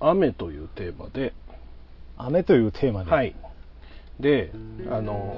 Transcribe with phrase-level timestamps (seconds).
[0.00, 1.34] 雨というテーマで、
[2.16, 3.10] 雨というテーマで。
[3.10, 3.34] はい。
[4.20, 4.52] で、
[4.90, 5.36] あの、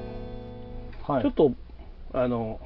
[1.07, 1.23] はい。
[1.23, 1.53] ちょっと、
[2.13, 2.61] あの、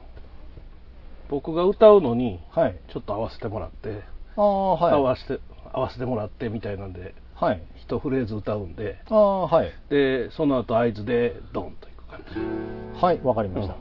[1.29, 2.81] 僕が歌うのに、はい。
[2.93, 4.03] ちょっと合わせてもらって、
[4.37, 4.93] ああ、はい。
[4.93, 5.43] 合わせて、
[5.73, 7.63] 合わせてもらってみたいなんで、はい。
[7.76, 9.72] 一フレーズ歌うんで、ああ、はい。
[9.88, 13.01] で、その後合図でドンといく感じ。
[13.01, 13.77] はい、わかりました。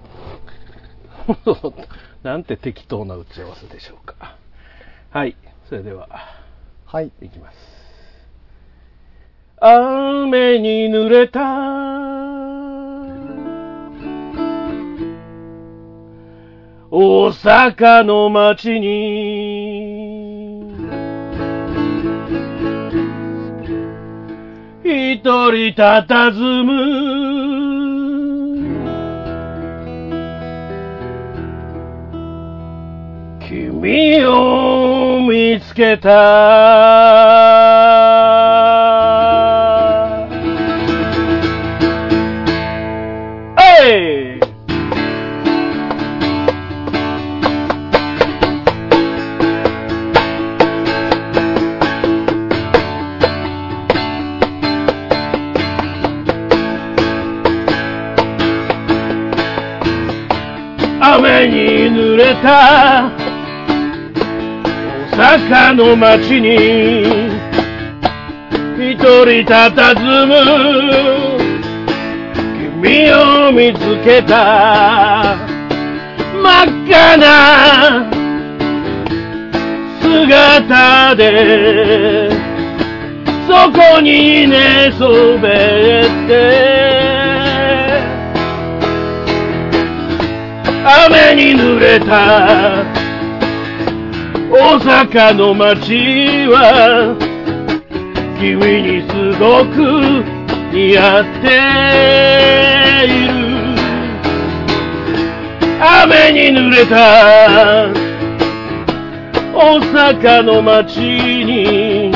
[2.24, 4.38] なんて適当な打ち合わせでしょうか。
[5.10, 5.36] はい、
[5.68, 6.08] それでは、
[6.86, 7.12] はい。
[7.22, 7.71] いきます。
[9.64, 11.40] 雨に濡れた。
[16.90, 19.62] 大阪の街に。
[24.84, 27.22] 一人佇む。
[33.48, 37.61] 君を見つけた。
[65.22, 66.56] 大阪の街に
[68.76, 70.34] 一人佇む。
[72.82, 75.38] 君を見つけた。
[76.34, 78.10] 真っ赤な
[80.02, 82.32] 姿で
[83.46, 85.50] そこに寝そべ
[86.02, 86.32] って。
[90.84, 93.01] 雨に濡れた。
[94.54, 95.96] 大阪の街
[96.48, 97.16] は
[98.38, 99.78] 君にすごく
[100.74, 101.48] 似合って
[103.08, 103.32] いる。
[105.80, 107.88] 雨に濡れた
[109.56, 112.12] 大阪の街に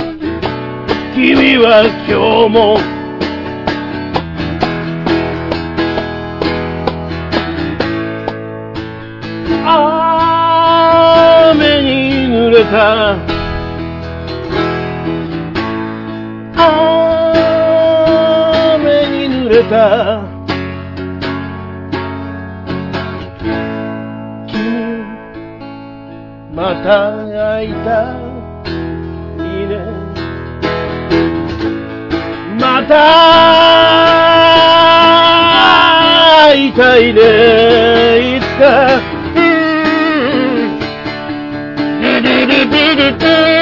[1.15, 2.94] 君は今日も
[12.71, 13.15] た
[18.75, 20.23] 雨に濡れた。
[24.47, 24.53] 君
[26.53, 27.85] また会いた
[29.37, 29.73] いね。
[32.59, 32.93] また
[36.47, 38.37] 会いたいね。
[38.37, 39.04] いつか
[43.25, 43.54] Mm-hmm.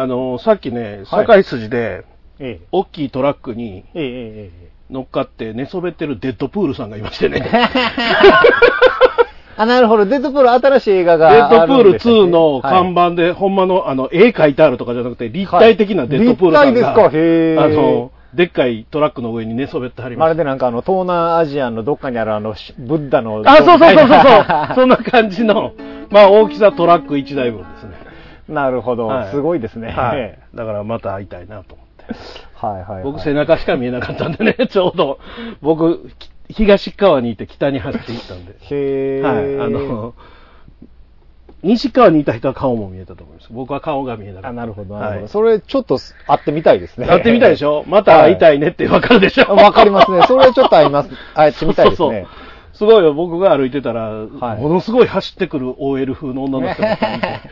[0.00, 2.04] あの、さっきね、はい堺筋で、
[2.38, 4.00] え大きいトラックにえ。
[4.00, 7.42] ええええ乗っかって寝そべってるデッドプールさんがいましてね。
[9.56, 10.06] あ、なるほど。
[10.06, 17.10] デッドプール新しい映画デがッドプール2あるんでしたっけの看板で、ほんまの、あの、絵描いてあるとかじゃなくて、立体的なデッドプールさんが、立体ですか？
[17.12, 23.42] へーあの、でっかいトラックの上に寝そべってはりままするでなんかあの、東南アジアのどっかにあるあの、しブッダの。
[23.44, 24.74] あ、そうそうそうそうそう。
[24.76, 25.72] そんな感じの、
[26.10, 27.97] まあ大きさトラック1台分ですね。
[28.48, 29.90] なるほど、はいすごいですね。
[29.90, 30.38] はい。
[30.54, 32.14] だからまた会いたいなと思って。
[32.54, 33.02] はいはいはい。
[33.04, 35.18] 僕背中しか見えなかったんでね、 ちょうど。
[35.60, 38.54] 僕、き東側にいて北に走っていったんで。
[38.70, 39.66] へーはい。
[39.66, 40.14] あの、
[41.62, 43.48] 西側にいた人は顔も見えたと思います。
[43.50, 44.48] 僕は顔が見えなかった。
[44.48, 45.20] あ、なるほど、なるほど。
[45.20, 47.06] はいそれちょっと会ってみたいですね。
[47.06, 47.84] 会ってみたいでしょ？
[47.88, 49.54] また会いたいねってわかるでしょ？
[49.54, 50.22] わかりますね。
[50.26, 51.10] それちょっと会います。
[51.34, 52.22] 会ってみたいですそうそうね。
[52.22, 52.47] そう
[52.78, 54.60] すごいよ、僕が歩いてたら、はい。
[54.60, 57.04] ものすごい走ってくる OL 風の女の人がいて、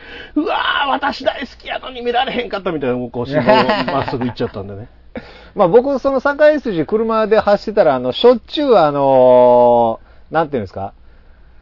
[0.35, 3.43] うわー、私大好きやのに見られへんかったみたいな、こう、信号
[3.91, 4.87] まっすぐ行っちゃったんでね。
[5.53, 10.93] まあ僕、その堺筋車で走ってたら、あの、しょっちゅうあのーなんていうんですか、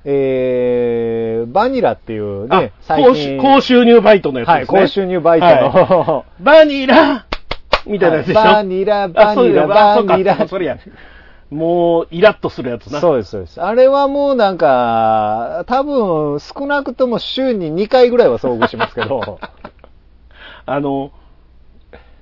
[0.03, 3.23] えー、バニラっていうあね、最高近。
[3.23, 4.79] 収高収入バイトのやつはい、ですね。
[4.81, 6.44] 高収入バイトはの、い。
[6.44, 7.25] バニラ
[7.88, 9.68] みたいなやつでしょ、はいバニラあバニラ。
[9.68, 10.77] バニラそれや。
[11.56, 13.00] もう、イラッとするやつな。
[13.02, 13.62] そうです、そうです。
[13.62, 19.40] あれはもうなんか、多分少なくとも週に2回ぐらいは遭遇しますけど、
[20.68, 21.12] あの、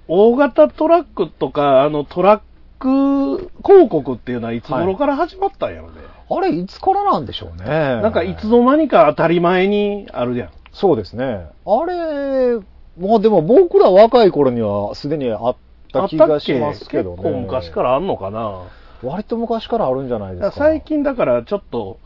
[0.08, 2.42] 大型トラックとか、あの、トラッ
[2.80, 6.02] ク広告っていうのはいつ頃から始まったんやろね。
[6.30, 7.66] あれ、いつからなんでしょうね。
[7.68, 10.50] なんかいつの間にか当たり前にあるやん。
[10.72, 11.48] そうですね。
[11.66, 12.58] あれ、
[12.98, 15.56] まあでも僕ら若い頃にはすでにあっ
[15.92, 17.18] た気がしますけどね。
[17.18, 18.64] 結構昔からあんのかな。
[19.04, 20.52] 割と昔からあるんじゃないですか。
[20.52, 22.00] 最近だからちょっと、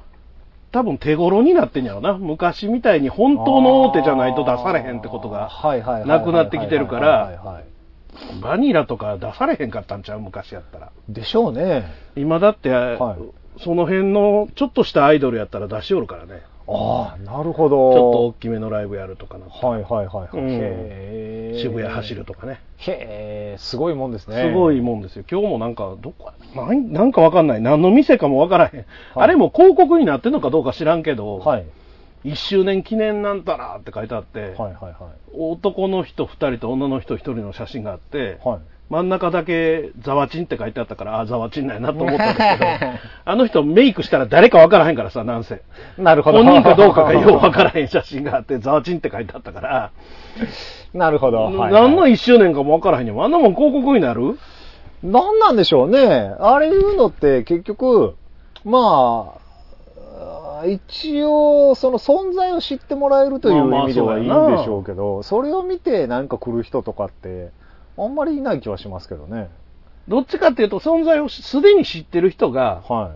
[0.72, 2.14] 多分手頃になってんやろな。
[2.14, 5.50] 昔みたいに本当の大手じゃないと出されへんってことが
[6.06, 7.64] なくなってきてるから、
[8.42, 10.92] バニラとか出されへんかったんちゃう昔やったら。
[11.08, 11.86] でしょうね。
[12.16, 16.44] 今だって、はいその辺のちょっとしたアイドルやったら出しおるからね。
[16.68, 17.94] ああ、なるほど。
[17.94, 19.46] ちょっと大きめのライブやるとかな。
[19.46, 20.30] はいはいはいはい。
[20.34, 22.62] うん渋谷走るとかね。
[22.78, 24.50] へえ、すごいもんですね。
[24.50, 25.24] すごいもんですよ。
[25.30, 27.62] 今日もなんか、どこなんなんかわかんない。
[27.62, 28.86] 何の店かもわからへん。
[29.16, 31.66] あれも広告になってんのかどうか知らんけど、はい。
[32.26, 34.94] 1周年記念なんたらって書いてあって、はいはいはい。
[35.34, 38.60] 男の人2人と女の人1人の写真があって、はい。
[38.90, 42.92] 真ん中だけザワチンって書いてあったから、あ、ザワチンなんやなと思ったんですけど、
[43.26, 45.62] あの人メイクしたら誰かわからへんからさ、なんせ。
[45.98, 46.44] なるほど。
[46.44, 49.92] 本人かどうかが ようわからへん写真があって、ザワチンって書いてあったから、
[50.94, 51.38] なるほど。
[51.44, 53.22] はいはい何の1周年かもわからへんよ。
[53.24, 54.38] あんなもん広告になる？
[55.04, 56.34] 何なんでしょうね。
[56.40, 58.16] あれいうのって結局、
[58.64, 59.34] ま
[60.62, 67.52] あ、一応、その存在を知ってもらえるという意味ではいいんでしょうけど、それを見てなんか来る人とかって、
[67.98, 69.50] あんまりいない気はしますけどね。
[70.08, 73.16] どっちかっていうと、存在をすでに知ってる人が、は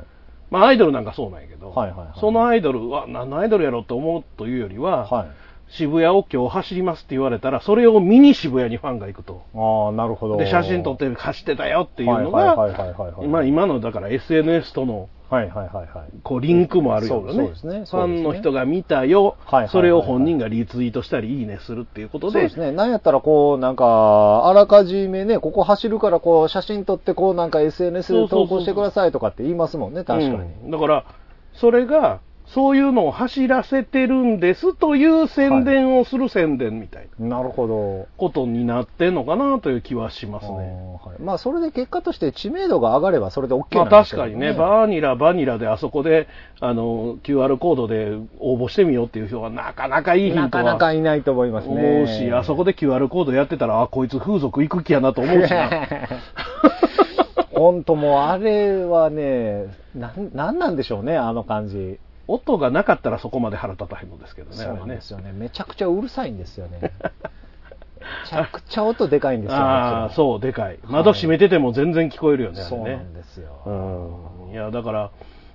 [0.49, 5.13] まあアイドルなんかそうなんやけど、はいはいはいそのアイドルは何のアイドルやろうと思うというよりは、い。
[5.13, 5.27] はい。
[5.71, 9.43] 渋谷を今日走りますって言われたら、それを見に渋谷にファンが行くと。
[9.55, 10.37] ああ、なるほど。
[10.37, 16.09] で、写真撮って走ってたよっていうのはいが、はいはいはいはいまあ今のだから SNS とのはいはいはいはい。
[16.23, 17.33] こうリンクもあるよね。
[17.33, 19.37] そうですねファンの人が見たよ、
[19.69, 22.73] それを本人がリツイートしたり、いいねするっていうことで、そうですね。
[22.73, 30.33] なんやったら、こう、なんか、あらかじめね、ここ走るから、こう、写真撮って、こう、なんか SNS で投稿してくださいとかって言いますもんね、確かに。
[30.65, 31.05] うんだから、
[31.53, 32.19] それが、
[32.53, 38.07] そういうのを走らせてるんですという宣伝をする宣伝みたいななるほど。
[38.17, 40.53] ことになってんのかなという気はしますね。
[40.53, 46.27] はいまあ、それで結果として知名度が上がれば、それで OK まあなんですけど確かにね、バニラ、バニラであそこで、
[46.59, 51.73] あの、QR コードで応募してみようっていう人はなかなかいいヒントはなかなかいないと思いますね。
[51.73, 55.69] 思うし、あそこで QR コードやってたら、あ、こいつ風俗行く気やなと思うしな。
[57.53, 61.97] 本当もう、あれはね、なん、なんなんでしょうね、あの感じ。
[62.27, 65.31] 音がなかったらそこまで腹立たへんのですけどね、そうなんですよね。
[65.33, 66.79] めちゃくちゃうるさいんですよね。
[68.01, 69.57] めちゃくちゃ音でかいんですよ。
[69.57, 70.79] ああ、そう、でかい。
[70.83, 73.13] 窓閉めてても全然聞こえるよね、あれそうなねん。
[73.13, 73.61] ですよ。
[73.65, 74.51] うん。
[74.53, 75.11] いや、だから、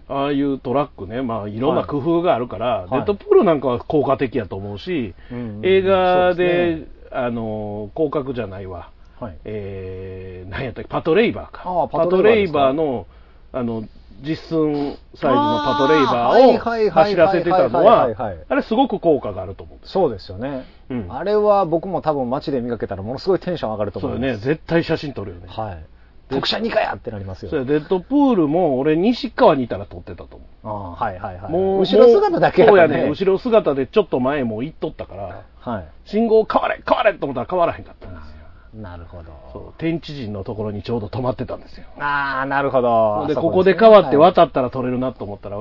[0.08, 8.90] ああいうトラックね、まあ、いろんな工夫があるから、いデッドプールなんかは効果的やと思うし、うんうん映画でで、すあの、広角じゃないわ。
[9.18, 9.36] はい。
[9.44, 11.62] えー、何やったっけ、パトレイバーか。
[11.64, 13.06] ああパパトレイバーの、
[13.52, 13.84] あの、
[14.22, 18.08] 実寸サイズのパトレイバーをはい走らせてたのは
[18.48, 19.92] あれすごく効果があると思うんです。
[19.92, 20.64] そうですよね。
[20.88, 24.36] うんあれは僕も多分街で見かけたらものすごいテンション上がるとそうよね。
[24.36, 25.46] 絶対写真撮るよね。
[25.48, 25.84] はい。
[26.28, 27.50] 特写2かやってなりますよ。
[27.50, 30.68] そうやデッドプールも俺西川にいたら撮ってたと思う。
[30.68, 31.52] ああはいはいはい。
[31.52, 33.04] もう、後ろ姿だけもうそうやね。
[33.04, 35.84] ね、後ろ姿でちょっと前も行っとったから、はい。
[36.04, 38.35] 信号変われ、変われと思ったら変わらへんかったんですよ。
[38.76, 39.32] なるほど。
[39.52, 41.86] そう、天地人のところにちょうど止まってたんですよ。
[41.98, 43.26] ああ、なるほど。
[43.26, 45.56] で、ここで変わってはい渡ったら撮れるなと思ったら、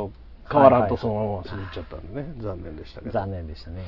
[0.52, 3.12] 変わらんとそのまま過ぎちゃったんでね、残念でしたけど。
[3.12, 3.84] 残念でしたね。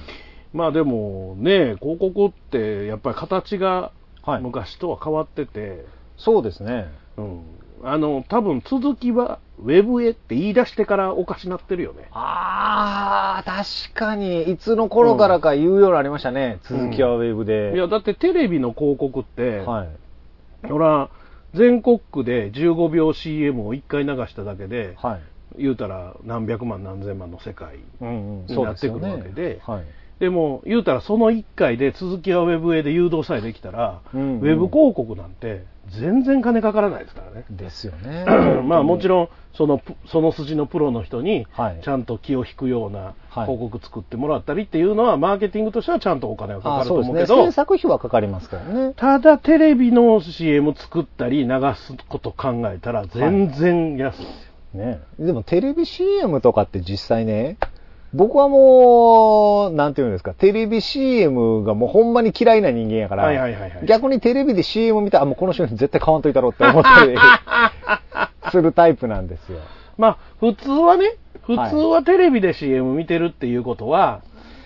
[0.53, 3.91] まあでもね、広告ってやっぱり形が
[4.23, 5.85] はい昔とは変わってて、
[6.17, 6.87] そうですね。
[7.17, 7.43] うん。
[7.83, 12.07] あの、多分続きはウェブへって言い出してからおかしなってるよね。
[12.11, 16.59] ああ、確かに、いつの頃からか言うようになりましたね。
[16.63, 17.73] 続きはウェブで。
[17.75, 20.67] いや、だってテレビの広告って、はい。
[20.67, 21.09] ほら、
[21.53, 25.21] 全国区で15秒 CM を1回流しただけで、はい。
[25.57, 27.77] 言うたら何百万何千万の世界。
[28.01, 28.45] うんうん。
[28.45, 29.85] になってくるわけではい。
[30.19, 37.45] でも、言うたらその1回で続きはウェブへで誘導さえできたら、うんうんウェブ広告なんて全然金かからないですからね。
[37.49, 38.25] ですよね。
[38.65, 39.07] まあもちん。
[39.09, 46.95] ろんそのプその筋のプロの人にはいちゃんと気を引くようなはい広告作ってもらったりっていうのはマーケティングとしてはちゃんとお金がかかあると。
[46.95, 48.93] 思うけど、制作費はかかりますからね。
[48.95, 54.43] ただテレビの CM 作ったり流すこと考えたら全然安いです
[54.75, 54.83] よ。
[54.85, 54.99] ね。
[55.19, 57.57] でもテレビ CM とかって実際ね、
[58.13, 67.15] 僕はもう、なんていうんですか、テレビ CM がもうほんまに嫌いな人間やから、はいはいはいはい逆にテレビで CM 見たら、あもうこの商品絶対買わんといたろうって思ったり
[68.51, 69.59] するタイプなんですよ。
[69.97, 74.21] まあ普通はね、普通はテレビで CM 見てるっていうことは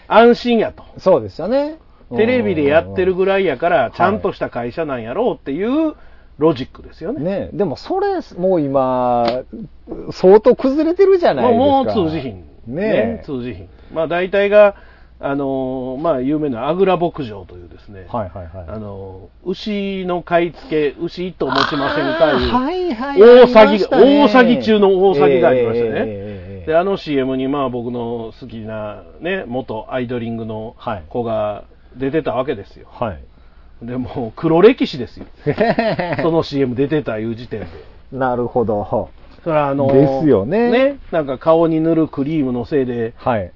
[0.07, 0.83] 安心やと。
[0.97, 1.77] そうですよね。
[2.15, 5.95] テレビでやってるぐらいやから、ちゃんとした会社なんやろうっていう
[6.37, 7.23] ロジックですよね。
[7.23, 9.25] ねでもそれ、もう今、
[10.11, 11.57] 相当崩れてるじゃないですか。
[11.57, 12.50] もう通じひん。
[12.67, 13.69] ね通じひん。
[13.93, 14.75] まあ大体が、
[15.19, 18.65] あのーまあ有名なアグラ牧場というですね、はいはいはい。
[18.67, 23.19] あのー牛の買い付け、牛一頭持ちませんかいう、はいはい。
[23.19, 26.05] 大詐欺大詐欺中の大詐欺がありましたねええええ
[26.59, 31.65] ええで、あの CM にまあ僕の好きなね、元アイドリングのはい子が
[31.97, 32.87] 出てたわけですよ。
[32.91, 33.23] はい。
[33.81, 35.25] でもう黒歴史ですよ。
[36.21, 37.67] その CM 出てたいう時点で。
[38.11, 39.09] なるほど。
[39.43, 43.51] それはあのーですよねね、なんか顔に塗るクリームのせいで、はい。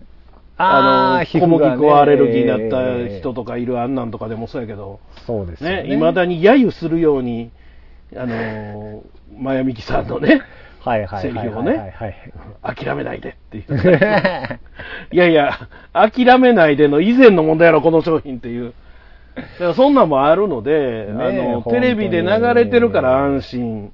[0.58, 5.84] あの、小麦粉アレルギーになったええ人とかいるあんなんとかでもそうやけど、そうですよね。
[5.84, 7.52] ね、未だに揶揄するように、
[8.16, 9.04] あの、
[9.38, 10.42] マヤミキさんのね、
[10.80, 12.76] はいはいはいをねはい。
[12.76, 13.74] 諦めないでっていう。
[15.12, 18.74] いやいや、諦めないでの以前の問題やろ、この商品っていう。
[19.76, 23.92] そんなんもあるので、ねあの、テレビで流れてるから安心。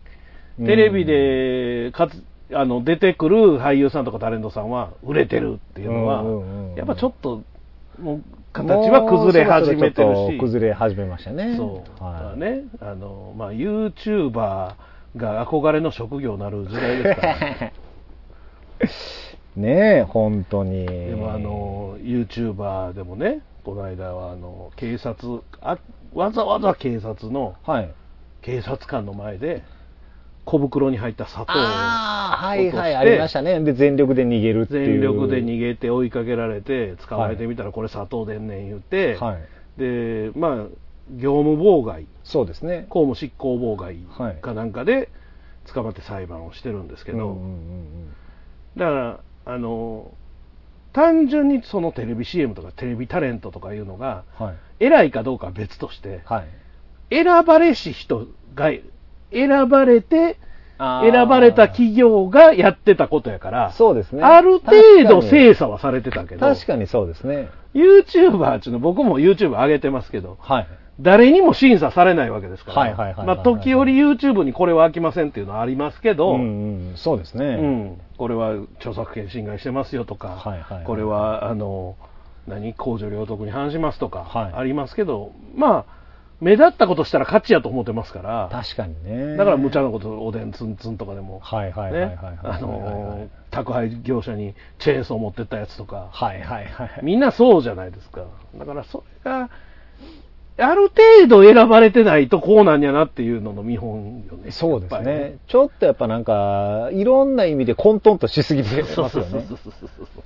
[0.60, 7.44] うんテレビでかつあの出てくる俳優さんとかタレントさんは売れてるっていうのは、やっぱちょっと、
[8.00, 11.56] もう形は崩れ始めてるし、崩れ始めましたね。
[11.56, 14.76] そう、はいね、あの、まあ、YouTuber
[15.16, 17.72] が憧れの職業になる時代ですから、
[19.56, 20.86] ねえ、本当に。
[20.86, 25.78] でもあの、YouTuber でもね、この間はあの、警察あ、
[26.14, 27.94] わざわざ警察の、はい。
[28.42, 29.64] 警察官の前で、
[30.46, 33.60] 小袋に入った砂糖をはいはい、ありましたね。
[33.62, 34.86] で、全力で逃げるっていう。
[34.86, 39.42] 全力で逃げて追いかけられて捕まえてみたらこれ砂糖でんねん言って、はい。
[39.78, 40.56] でまあ
[41.12, 42.86] 業務妨害そうですね。
[42.90, 45.10] 公務執行妨害はいかなんかで
[45.74, 48.14] 捕まって裁判をしてるんですけど、うんうんうん
[48.78, 49.20] だから
[49.54, 50.14] あの
[50.94, 54.56] 単純にそのテレビ CM とかテレビタレントとかいうのがうんはい。
[54.80, 56.48] 偉いかどうかは別としてはい。
[57.12, 58.72] 選ばれし人が
[59.32, 60.38] 選ばれて
[60.78, 64.24] 選ばれた企業がやってたことやからそうですね。
[64.24, 67.50] ある程度精査はされてたけにど確かにそうですね。
[67.74, 70.68] YouTuber っていうの僕も YouTube 上げてますけど、はい。
[71.00, 77.46] 誰にも審査されないわけですから、はいはいはいはいまあ時折 YouTube にこれは飽きませんっていうのはありますけど、うんうん、そうですね。
[77.46, 81.96] うんこれは著作権侵害してますよとか、はいはいはいこれはあの
[82.48, 86.01] 何公序良俗に反しますとか、はいありますけど、まあ、
[86.42, 89.38] 目立ったことしたら勝ちやと思ってますから、確かにね。
[89.38, 97.00] だから無茶なこと、おでんツンツンとかでも、はいはいはいはいあの宅配業者にチェーンソー持ってったやつとか、はいはいはい。
[97.04, 98.26] みんなそうじゃないですか。
[98.58, 99.50] だからそれが、
[100.58, 104.52] ある程度選ばれてないとこうなんやなっていうのの見本よね。
[104.52, 105.38] そうですやっぱりね。
[105.48, 109.48] ちょっとやっぱなんか、いろんな意味で混沌としすぎてますよねそうそうそう。
[109.48, 110.24] そうそう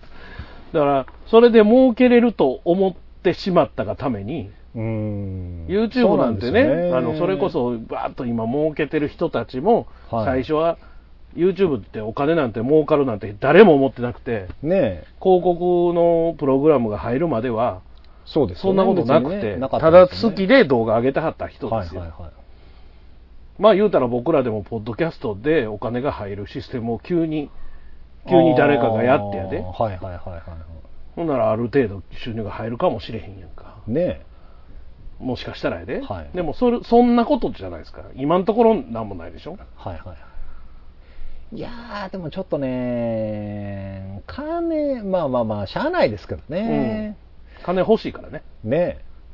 [0.74, 5.66] だから、それで儲けれると思ってしまったがために、うん。
[5.68, 10.78] YouTube なんてね、そうですよあの、それこそ、バーッと今儲けてる人たちも、はい最初は、
[11.36, 15.08] YouTube ってお金なんて儲かるなんて誰も思ってなくて、ねえ。
[15.22, 17.82] 広告のプログラムが入るまでは、
[18.26, 22.02] そうですそんなことなくて、ねなかったただ好きで動画上げてはった人ですよ。
[22.02, 22.32] はいはいはい。
[23.60, 27.50] まあ言うたら僕らでもポッドキャストでお金が入るシステムを急に、
[28.28, 29.60] 急に誰かがやってやで。
[29.60, 30.58] はいはいはいはいは
[31.16, 33.78] ほんならある程度収入が入るかもしれへんやんか。
[33.88, 33.92] い。
[33.92, 34.26] ね
[35.20, 36.02] もしかしたらやで。
[36.02, 38.04] はいでもそれ、そんなことじゃないですか。
[38.16, 39.64] 今のところなんもないでしょえ。
[39.76, 41.56] はいはいはい。
[41.56, 47.18] いやー、でもちょっとね、金、まあまあまあ、しゃあないですけどね。
[47.64, 48.44] 金欲しいからね。
[48.64, 48.78] ね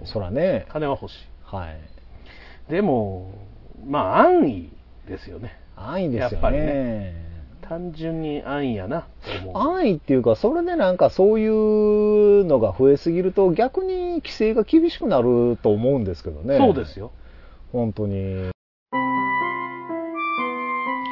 [0.02, 0.06] え。
[0.06, 0.66] そらね。
[0.70, 1.80] 金は欲しはい。
[2.70, 2.72] い。
[2.72, 3.34] でも、
[3.86, 4.70] まあ安易
[5.08, 5.58] ですよね。
[5.76, 7.31] 安易ですよやっぱりね。
[7.72, 9.08] 単純に安易やな。
[9.54, 16.58] 安易っていうか、それでなんかそういうのが増えすぎると逆に規制が厳しくなると思うんですけどね。
[16.58, 17.13] そうですよ。
[17.72, 18.51] 本当に。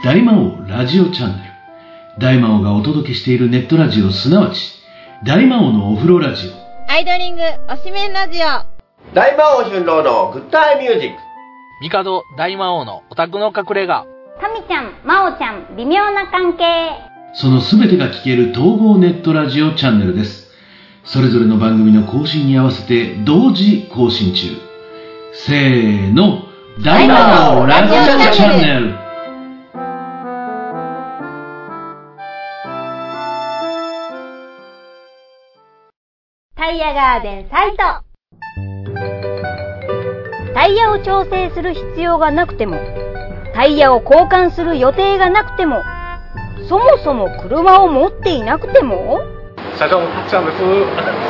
[0.04, 2.20] 大魔王ラジオチャンネル。
[2.20, 4.60] 大魔王がお届けしているネットラジオ、すなわち、
[5.25, 6.92] 大魔王のお風呂ラジオ。
[6.92, 11.16] アイドリングおしめんラジオ大魔王春郎のグッドアイミュージック。
[11.89, 14.19] 帝大魔王のオタクの隠れ家。
[14.39, 16.63] タミちゃん、マオちゃん、微妙な関係
[17.34, 20.50] そのすべてが聞ける統合ネットラジオチャンネルです。
[21.03, 24.48] それぞれの番組の更新に合わせて同時更新中。
[25.34, 26.43] せーの、
[26.86, 28.93] 大魔王ラジオチャンネル。
[36.55, 37.77] タイヤガーデンサイト
[40.53, 42.99] タイヤを調整する必要がなくても
[43.60, 45.84] タイヤを交換する予定がなくても
[46.70, 49.20] そもそも車を持っていなくても？
[49.78, 50.60] 社長のたっちゃんです。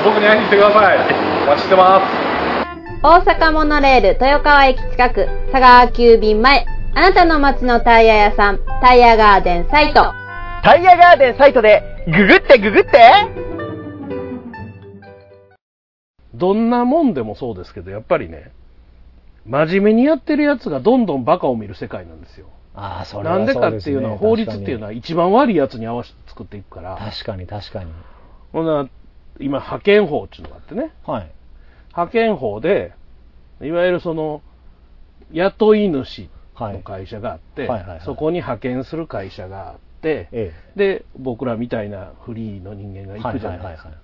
[0.05, 0.97] 僕に会いに来てください。
[1.45, 3.01] お待ちしてます。
[3.01, 10.13] 大阪モノレール豊川駅近く佐川急便前あなたの街のタイヤ屋さんタイヤガーデンサイト
[10.63, 12.91] タイヤガーデンサイトでググってググって
[16.35, 18.51] どんなもんでもそうですけど、やっぱりね、
[19.49, 22.47] 真面目にやってるやつがどんどんバカを見る世界なんですよ。
[22.75, 27.91] ああ、それなんでかっていうのは、法律っていうのは一番悪いやつに合わせて作っていくから、確かに確かに。
[28.53, 28.87] ほな、
[29.39, 31.31] 今、派遣法っていうのがあってね、はい。
[31.87, 32.93] 派遣法で、
[33.61, 34.43] いわゆるその、
[35.31, 36.73] 雇い主はい。
[36.73, 43.21] の会社があって、はいはいはいそこに派遣する会社があって、えで、僕らみたいなフリーの人間がえ。
[43.21, 43.89] 行くじゃないですか。
[43.89, 43.97] はい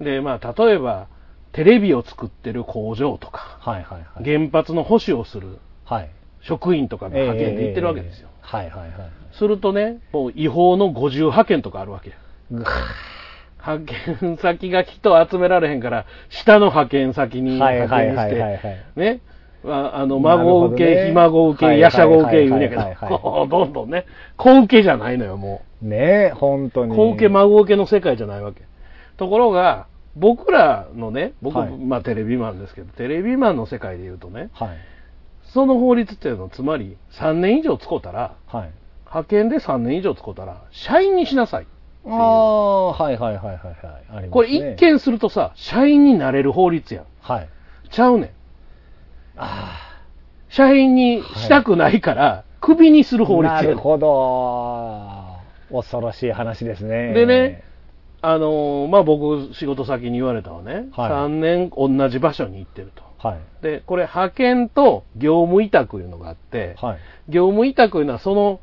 [0.00, 1.08] で、まあ、例えば、
[1.52, 4.24] テレビを作ってる工場とか、はいはいはい。
[4.24, 6.10] 原発の保守をするはい。
[6.42, 8.28] 職員とかの派遣で行ってるわけですよ。
[8.28, 8.56] ええ。
[8.56, 9.10] はいはいはい。
[9.32, 12.12] するとね、もう違法の50派遣とかあるわけ
[12.50, 19.00] 派遣先が人集められへんから、下の派遣先にはい派遣して、い。
[19.00, 19.20] ね、
[19.64, 25.96] ああの、孫受け、ねひ孫受け、はいやしゃご受け言うんやけどどんどんね、子受けじゃないのよ、もね
[26.28, 26.86] え、本当う。
[26.86, 26.96] に。
[26.96, 28.62] 子受け、孫受けの世界じゃないわけ。
[29.16, 29.86] ところが、
[30.16, 34.78] 僕らのね、僕、はいまあテレビマンですけど、テレビマンの世界で言うとね、はい。
[35.52, 38.70] その法律っていうのは、つまり3年以上使うたら、はい。
[39.06, 41.66] 派遣で3年以上使うたら、社員にしなさい。
[42.06, 44.22] ああ、はいはいはいはいはい。
[44.24, 44.76] ねこれ一。
[44.76, 47.04] 見するとさ、社員になれる法律やん。
[47.20, 47.48] はい。
[47.90, 48.30] ちゃうねん。
[49.36, 49.76] あ
[50.48, 53.26] 社員にしたくないから、クビにするあ。
[53.26, 53.64] 法律やん。
[53.64, 55.78] なるほど。
[55.80, 57.12] 恐ろしい話ですね。
[57.12, 57.62] でね、
[58.22, 63.02] あのーまあ、僕、仕事先に言われたのはね、はい3年同じ場所に行ってると。
[63.18, 63.40] はい。
[63.62, 66.98] で、これ派遣と業務委託いうのがあって、はい。
[67.28, 68.60] 業務委託いうのはその、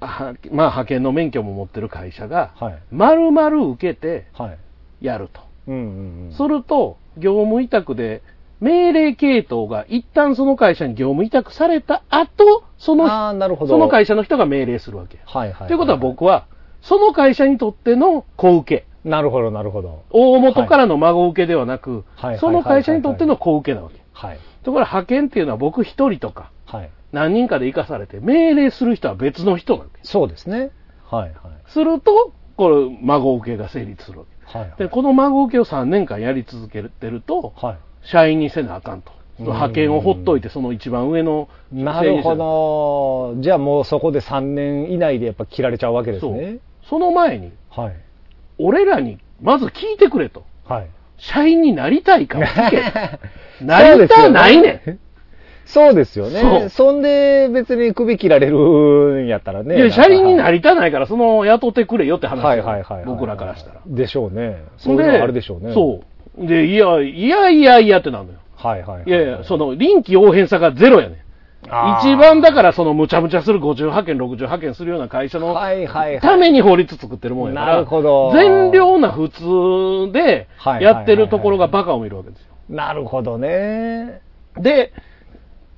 [0.00, 2.82] はまあ、派遣の免許も持ってる会社が、はい。
[2.90, 4.58] 丸々受けてはい。
[5.00, 5.40] やると。
[5.68, 6.32] うんうんうん。
[6.32, 8.22] すると、業務委託で、
[8.60, 13.74] 命令系統が一旦その会社に業務委託された後、その、ああ、なるほど。
[13.74, 15.18] その会社の人が命令するわけ。
[15.24, 15.66] はいはい。
[15.66, 16.46] ということは僕は、
[16.82, 19.08] その会社にとっての子受け。
[19.08, 20.04] なるほど、なるほど。
[20.10, 24.00] 大元からの孫受けではなくはい、その会社にとっての子受けなわけ。
[24.12, 24.38] はい。
[24.62, 26.90] ところが派遣っていうのは僕一人とか、はい。
[27.12, 30.00] 何人かで生かされて、命令する人は別の人なわけ。
[30.02, 30.70] そうですね。
[31.04, 31.32] はいはい。
[31.66, 34.58] すると、これ、孫受けが成立するわけ。
[34.58, 34.78] はいはい。
[34.78, 37.78] で、この孫受けを3年間やり続けてると、はい。
[38.02, 39.12] 社員にせなあかんと。
[39.12, 42.36] うん派遣をほっといて、その一番上のなるほ
[43.34, 43.42] ど。
[43.42, 46.58] じゃあもうそこで3年以内でやっぱ切られちゃうわけですね。。
[46.88, 47.96] その前に、はい。
[48.58, 50.44] 俺らにまず聞いてくれと。
[50.64, 50.88] はい。
[51.18, 52.82] 社員になりたいかを聞け。
[53.64, 54.98] なりたないねん。
[55.64, 56.68] そうですよね。
[56.68, 59.76] そんで別に首切られるんやったらね。
[59.76, 63.04] いや、社員になりりたないから、その雇ってくれよって話はいよはいはいはい。
[63.06, 63.80] 僕らからしたら。
[63.86, 64.64] でしょうね。
[64.76, 65.72] そういうのはあるでしょうね。
[65.72, 66.02] そ
[66.38, 66.46] う。
[66.46, 68.38] で、いや、いやいやいやってなるのよ。
[68.56, 69.02] はいはいはい。
[69.06, 71.21] いやいや、その、臨機応変さがゼロやね
[71.64, 76.20] 一番だから、その、むちゃむちゃする50派遣、60派遣するような会社のはいはいはい。
[76.20, 77.66] ために法律作ってるもんやから。
[77.74, 82.46] なるほど善良な普通ではいやってるところがバカを見るわけですよ。
[82.68, 84.22] なるほどね。
[84.56, 84.92] で、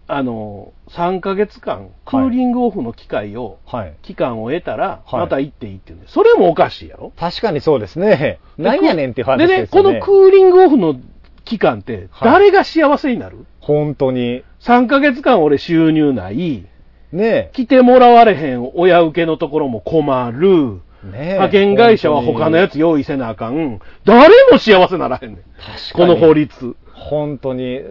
[0.06, 3.94] あの、3ヶ月間、クーリングオフの機会を、はい。
[4.02, 8.38] 期間を得たら、はいまた行っていいって言うんで、それもおかしいやろ確かにそうですね。
[8.58, 10.00] なんやねんっていう話でね、ですよね。
[10.00, 10.96] このクーリングオフの
[11.44, 14.42] 期間って、はい誰が幸せになる、本当に。
[14.60, 16.64] ?3 ヶ月間俺収入ない、
[17.12, 21.06] ね来てもらわれへん親受けのところも困る、え。
[21.06, 25.36] ねえ派遣会社は他のやつ用意せなあかん、誰も幸せならへんねん。
[25.36, 26.76] 確かにこの法律。
[26.92, 27.82] 本当に、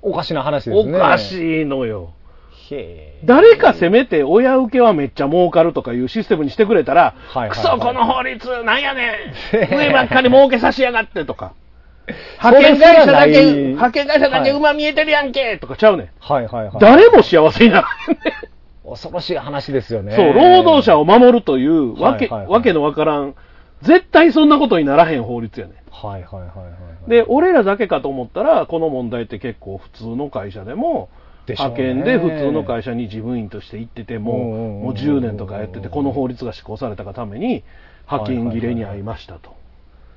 [0.00, 0.98] おかしな話でおすね。
[0.98, 1.18] かい。
[1.18, 2.14] しいのよ。
[3.24, 9.10] 誰かせめて親受けはめっちゃ儲かるとかいうシステムにしてくれたら、はいはいはいクソこの法律なんやね
[9.52, 11.52] ん 上ばっかり儲けさしやがってとか、
[12.38, 16.08] 派遣会社だけ、派遣会社だけ馬見えてるやんけとかちゃうねん。
[16.20, 16.76] はいはいはい。
[16.80, 18.20] 誰も幸せにならへんね
[18.84, 18.90] ん。
[18.90, 20.14] 恐ろしい話ですよね。
[20.14, 23.34] そう、労働者を守るというわけ、はいはいはいわけのわからん、
[23.82, 25.76] 絶対そんなことにならへん法律やねん。
[25.90, 26.64] はいはいはいは
[27.06, 27.10] い。
[27.10, 31.08] で、俺らだけかと思ったら、この問題って結構普通の会社でも、
[31.46, 34.32] で派遣で普通の会社に事務員として行ってても、
[34.82, 37.64] もう10年とかやってて、この法律が施行されたがために、
[38.06, 39.61] 派遣切れに遭いましたと。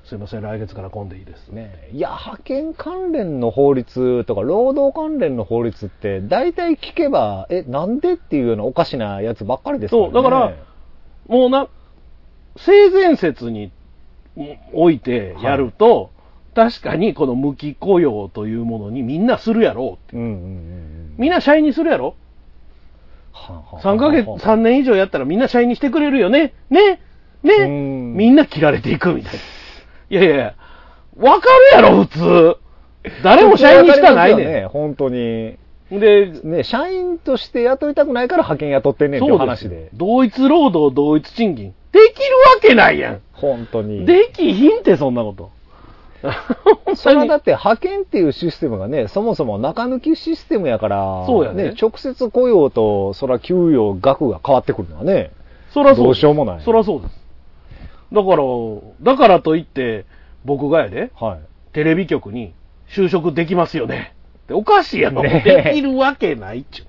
[0.08, 1.48] すいません、来月から混んでいいです。
[1.48, 10.00] ねいや、派遣関連の法律とか、労働関連の法律って、大体聞けば、え、なんでっていうようなおかしなやつばっかりですね。
[10.00, 10.52] そう、だから、
[11.26, 11.68] もうな、
[12.56, 13.72] 性善説に
[14.72, 16.10] おいてやると、
[16.54, 20.16] 確かにこの無期雇用というものにみんなするやろうって。
[20.16, 21.14] うんうんうんうん。
[21.18, 22.14] みんな社員にするやろ
[23.32, 27.00] はんはんはん ?3 ヶ月、3年以上やったらみんな社員にしてくれるよねね
[27.42, 29.40] ねうんみんな切られていくみたいな。
[30.10, 30.54] いやいや
[31.16, 32.56] わかるやろ、普通。
[33.22, 34.46] 誰も社員にしたないねん。
[34.46, 35.56] ね、本当に。
[35.90, 39.90] で、ね、社員として雇いたくないから派遣雇ってんねんって話で。
[39.94, 41.74] 同一労働同一賃金。
[41.92, 43.20] できるわけないやん。
[43.32, 44.04] 本当に。
[44.04, 45.50] できひんって、そんなこと。
[46.96, 55.30] それはだって派遣っていうシステムがね、そもそも中抜きシステムやから、そうやね直接雇用と、そら給与額が変わってくるのはね、
[55.70, 57.25] そらそうどうしようもないそらそうです。
[58.12, 58.42] だから、
[59.02, 60.06] だからといって、
[60.44, 61.40] 僕がやで、はい。
[61.72, 62.54] テレビ局に
[62.88, 64.14] 就職できますよね。
[64.44, 65.22] っておかしいやろ。
[65.22, 66.82] ねできるわけないっちゅ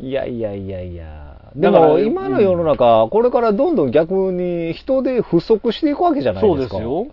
[0.00, 1.32] いやいやいやいや。
[1.54, 6.76] でも今の世の中、これからどんどん逆に人で不足していくわけじゃないそうでか。
[6.76, 7.06] ですすよ。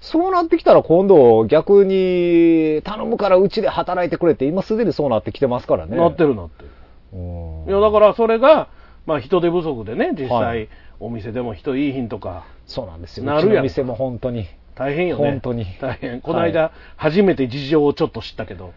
[0.00, 5.96] そうなってきたら今度逆に頼むからうちで働いてくれって今すでにそうなってきてますからね。
[5.96, 6.70] なってるなってる。
[7.12, 8.68] うんいや、だからそれが、
[9.06, 10.68] まあ人手不足でね、実際、はい
[11.00, 13.24] お店でも人いいひんとか、そうなんですよ。
[13.24, 14.46] なるやんうちの店も本当に。
[14.74, 15.30] 大変よね。
[15.30, 16.20] 本当に大変。
[16.20, 18.72] この間、初めて事情をちょっと知ったけど、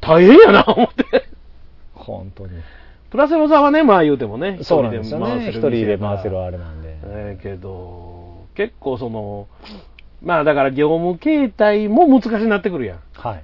[0.00, 1.04] 大変やな、思って。
[1.94, 2.60] 本当に。
[3.10, 5.48] プラセロさんはね、まあ言うてもね、そうなんですよね。
[5.48, 6.98] 一人で回せるあれなんで。
[7.04, 9.48] ええけど、結構その、
[10.22, 13.00] まあだから業務形態も難しくなってくるやん。
[13.14, 13.42] はい。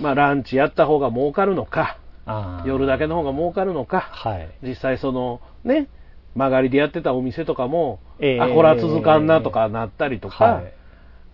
[0.00, 4.48] まあランチやった方が儲かるのか、あー夜だけの方が儲かるのか、はい。
[4.62, 5.88] 実際そのね、
[6.34, 10.72] 曲がりでやってたお店とかも、ええあ、こら続かんなとかなったりとか、はい。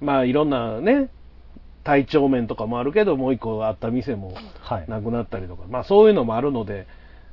[0.01, 1.09] まあいろんなね、
[1.85, 4.85] 体調面とかもあるけど、もう一個あった店もはい。
[4.89, 6.87] なくなったりとか、まあそういうのもあるので、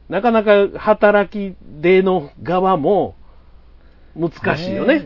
[0.10, 3.16] なかなか働き手の側も
[4.16, 5.00] 難しいよね。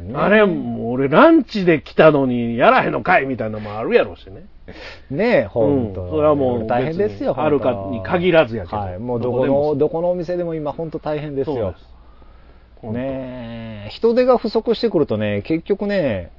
[0.00, 0.14] ね。
[0.14, 4.46] あれ、もう俺ランチで来たのにやらへんのかいみたいなのもあるやろうしね。
[5.10, 6.10] ねえ、本当、うん。
[6.10, 8.76] それはもう大変ですよ、あるかに限らずやけど。
[8.76, 8.98] はい。
[8.98, 11.74] もうどこの、どこのお店でも今本当大変ですよ。
[11.76, 11.96] す。
[12.86, 16.30] ねえ、人手が不足してくるとね、結局ね、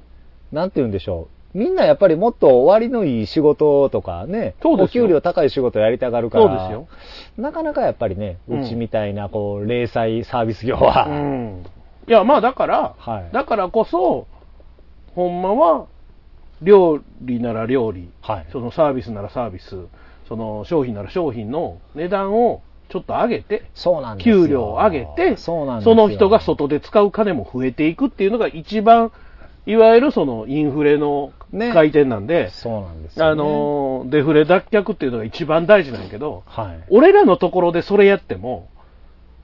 [0.52, 1.58] なんて言うんでしょう。
[1.58, 6.88] みんなやっぱりもっと終わりのいい仕事とかね、お給料高い仕事やりたがるから、そうですよ。
[7.36, 8.60] なかなかやっぱりね、うん。
[8.60, 11.64] うちみたいな、こう、零細サービス業は、うん。
[12.06, 13.30] いや、まあだから、はい。
[13.32, 14.26] だからこそ、
[15.14, 15.86] ほんまは、
[16.62, 18.46] 料理なら料理、はい。
[18.50, 19.86] そのサービスならサービス、
[20.28, 24.42] その商品なら商品の値段をちょっと上げて、そうなんですよ。
[24.42, 29.12] 給料を上げて、そうなんですよその人が外で使う金も増えていくっていうのが一番、
[29.66, 33.30] いわゆるそのインフレのね回転なんで、そうなんですよ、ね。
[33.30, 36.84] あ、のーデフレ脱却っていうのが一番大事なんやけど、はい。
[36.88, 38.68] 俺らのところでそれやっても、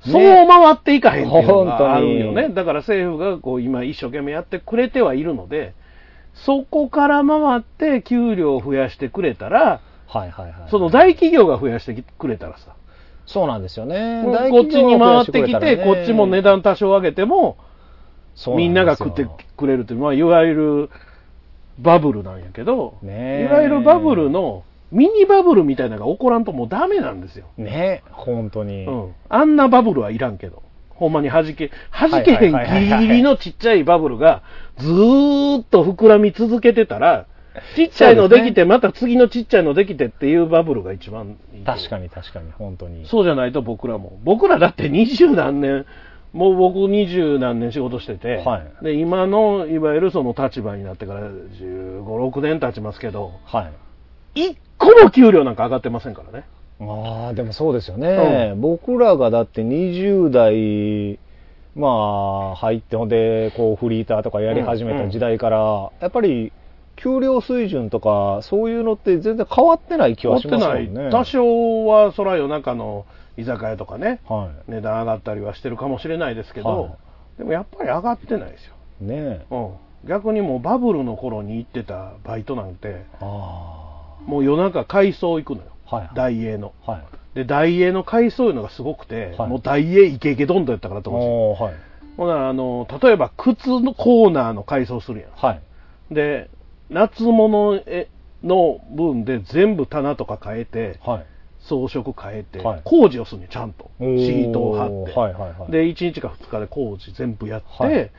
[0.07, 2.24] ねそう回っていかへんっていうのがあるんよね。
[2.24, 5.74] 本当にだから政府がこう今一生懸命やってくれてはいるので、
[6.35, 10.70] そこから回って給料を増やしてくれたら、はいはいはい。
[10.70, 12.77] その大企業が増やしてくれたらさ、
[13.27, 14.23] そうなんですよね。
[14.25, 17.57] こ大っちに回ってきて、こっちも値段多少上げても、
[18.57, 20.90] みんなが食ってくれるっていう、まあ、いわゆる
[21.79, 27.47] バブルなんやけど、ねえいわゆるバブルのミニバブルみたいなのが起こらんともうダメなんですよ。
[27.57, 28.85] ね本当に。
[28.85, 29.14] うん。
[29.29, 30.62] あんなバブルはいらんけど。
[30.94, 34.42] ほんまに弾け、弾けへんギリギリのちっちゃいバブルが
[34.78, 37.26] ずーっと膨らみ続けてたら、
[37.76, 41.64] ちっちゃいのできて、また次のちっちゃいのできてっていうバブルが一番いい。
[41.64, 43.07] 確かに確かに、本当に。
[43.07, 44.18] そうじゃないと僕らも。
[44.24, 45.87] 僕らだって二十何年、
[46.33, 53.70] もう僕二十何年仕事してて、はいで今のいわゆるその立場になってから15、6年経ちますけど、は
[54.35, 54.40] い。
[54.48, 56.44] 一個も給料なんか上がってませんからね。
[56.80, 58.54] ああ、でもそうですよね。
[58.56, 61.18] 僕らがだって20代、
[61.76, 66.52] まあ、入って、ほんで、こう、フリーターとかやり始めた時代から、やっぱり、
[66.96, 70.84] 給料水準とか、そういうのって全然変わってない気はしますもんね。
[70.84, 71.10] 持ってない。
[71.10, 73.04] 多少は、そら夜中の
[73.37, 76.94] 居酒屋とかね、は値段上がったりはしてるかもしれないですけど、はい
[77.38, 78.74] でもやっぱり上がってないですよ。
[79.02, 79.04] い。
[79.04, 79.46] ねえ。
[79.50, 79.74] うん。
[80.08, 85.73] 逆にもうバブルの頃に行ってたバイトなんて、あもう夜中改装行くのよ。
[85.87, 85.97] あ。
[85.97, 86.11] はい。
[86.14, 86.73] 大英の。
[86.87, 87.03] はい。
[87.35, 91.66] で、大英の改装いうのがすごくて、はいもう大英イケイケどんどんやったからと思うんですよ。
[91.66, 91.75] おーはい。
[92.16, 95.61] ほな、あの、例えば靴のコーナーの改装するやはい。
[96.12, 96.14] ん。
[96.14, 96.49] で、
[96.90, 98.09] 夏物へ
[98.42, 101.27] の分で全部棚とか変えて、はい。
[101.61, 103.90] 装飾変えて、はい工事をするねちゃんと。
[103.99, 105.18] シおーートを貼って。
[105.18, 105.73] はいはいはい。
[105.73, 108.11] で、1日か2日で工事全部やって、はい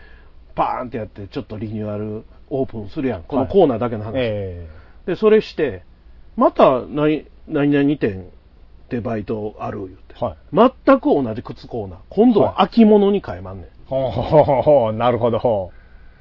[0.56, 3.24] バーンってやって、ちょっとリニューアルオープンするやん。
[3.24, 4.14] このはいコーナーだけの話。
[4.16, 4.68] え
[5.06, 5.84] で、それして、
[6.38, 8.22] また何、何々店
[8.86, 10.16] ってバイトある言って。
[10.22, 10.72] えはい。
[10.86, 12.00] 全く同じ靴コーナー。
[12.10, 13.68] 今度は秋物に変えまんねん。
[13.86, 15.72] ほうほうほうほうなるほど。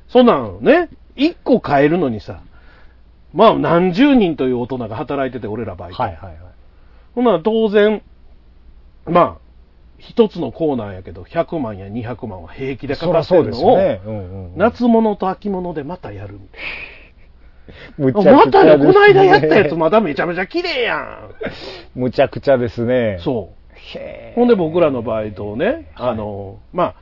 [0.08, 2.42] そんなんね、1個変えるのにさ、
[3.32, 6.02] まあ何十人という大人が働いてて、俺らバイト。
[6.02, 6.38] はいはいはい。
[7.14, 8.02] ほんなら当然、
[9.06, 9.38] まあ、
[9.98, 14.02] 一つのコーナーやけど、100万や200万は平気でかかってるのを、ね。
[14.04, 16.60] うんうんうん夏物と秋物でまたやるみたい
[17.98, 18.86] むちゃまたね、くちゃですね。
[18.86, 21.30] この間やったやつまだめちゃめちゃ綺麗やん。
[21.94, 23.18] むちゃくちゃですね。
[23.20, 23.64] そう。
[23.96, 26.94] へーほんで僕らの場合とね、はいあの、ま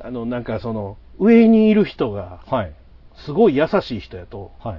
[0.00, 2.72] あ、あの、なんかその、上にいる人が、はい。
[3.14, 4.78] すごい優しい人やと、はい。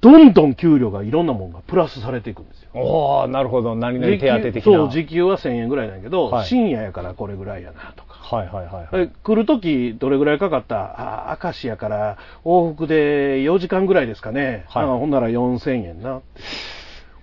[0.00, 2.70] どんどん給料がいろんなもんがプラスされていくんですよ。
[2.74, 3.74] おー、なるほど。
[3.74, 4.62] 何々手当的な。
[4.62, 8.05] そう、時給は1000円ぐらいなんやけど、はい深夜やからこれぐらいやなとか。
[8.28, 9.04] はいはいはいはい。
[9.04, 11.30] え来るときどれぐらいかかった？
[11.30, 14.64] あ、明石やから往復で4時間ぐらいですかね。
[14.68, 16.22] はいあほんなら4000円な。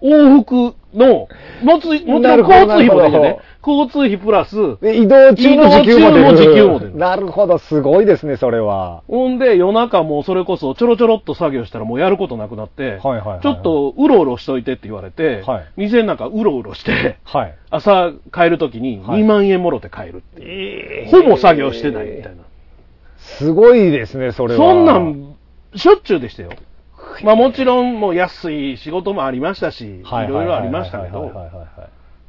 [0.03, 1.27] 往復の、
[1.63, 3.39] もつ、も交通費も出ね。
[3.65, 6.37] 交通費プラス、で移動中の時給も出る。
[6.37, 9.03] 時給も出るなるほど、すごいですね、それは。
[9.07, 17.55] ほんで夜中もそれこそちょろちょろっと作業したらもうやることなくなって、はいはいはいはいちょっとうろうろしといてって言われて、はい店の中うろうろして、はい。
[17.69, 21.09] 朝帰るときにはい2万円もろて帰るっていう。
[21.09, 22.43] ほぼ作業してないみたいな。
[23.17, 24.59] すごいですね、それは。
[24.59, 25.35] そんなん、
[25.75, 26.49] しょっちゅうでしたよ。
[27.23, 31.31] まあもちろんもう安い仕事もありましたし、いはいろいろありましたけど、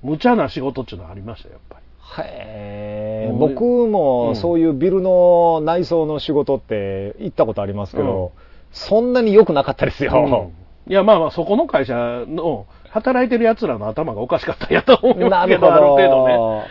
[0.02, 1.84] 無茶な仕事っていうのはありましたよ、やっぱり。
[2.22, 8.32] へ僕もそういうビルの内装の仕事って行ったことありますけど、
[8.72, 10.50] そんなに良くなかったですよ。
[10.86, 11.94] いや、まあまあ、そこの会社
[12.28, 16.64] の働いてる奴らの頭がおかしかったんやと思いますけど、ある程度ね。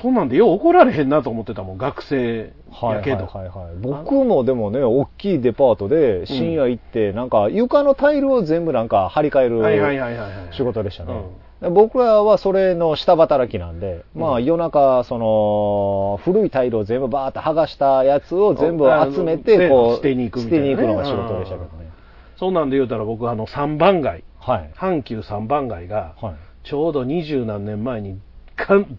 [0.00, 3.26] そんなんでよう怒られへんなと思ってたもん、学生はいはいやけど。
[3.26, 10.54] はいはい、僕もでもね、大きいデパートで深夜行って、なんか床のタイルを全部なんか張り替えはいはいはいるはいはい。
[10.54, 11.14] 仕事でしたね。
[11.70, 21.90] 僕らはそれの下働きなんで、まあ夜中、その、古いタイルを全部バーって剥がしたやつを全部集めあて、のこう、捨てに行くみたいなね捨てに行くのが仕事でしたけどね。
[22.38, 24.70] そんなんで言うたら僕、あの、三番街、はい。
[24.76, 26.34] 阪急三番街が、はい。
[26.62, 28.20] ちょうど二十何年前に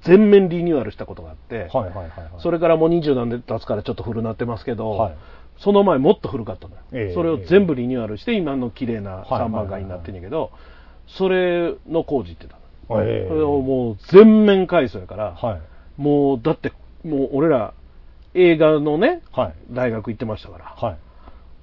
[0.03, 2.29] 全面リニューアルしたことがあって、はいはいはいはい。
[2.39, 5.15] それからもう二十何年経つからちょっと古なってますけど、はい
[5.59, 10.51] その前もっと古かったのよ、ええそれを全部リニューアルして今の綺麗な三番街になってんやけど、
[11.07, 12.59] それの工事行ってた
[12.93, 15.61] の、ええそれをもう全面改装やから、はい。
[15.99, 17.73] もうだってもう俺ら
[18.35, 19.53] 映画のねはい。
[19.71, 20.97] 大学行ってましたから、はい。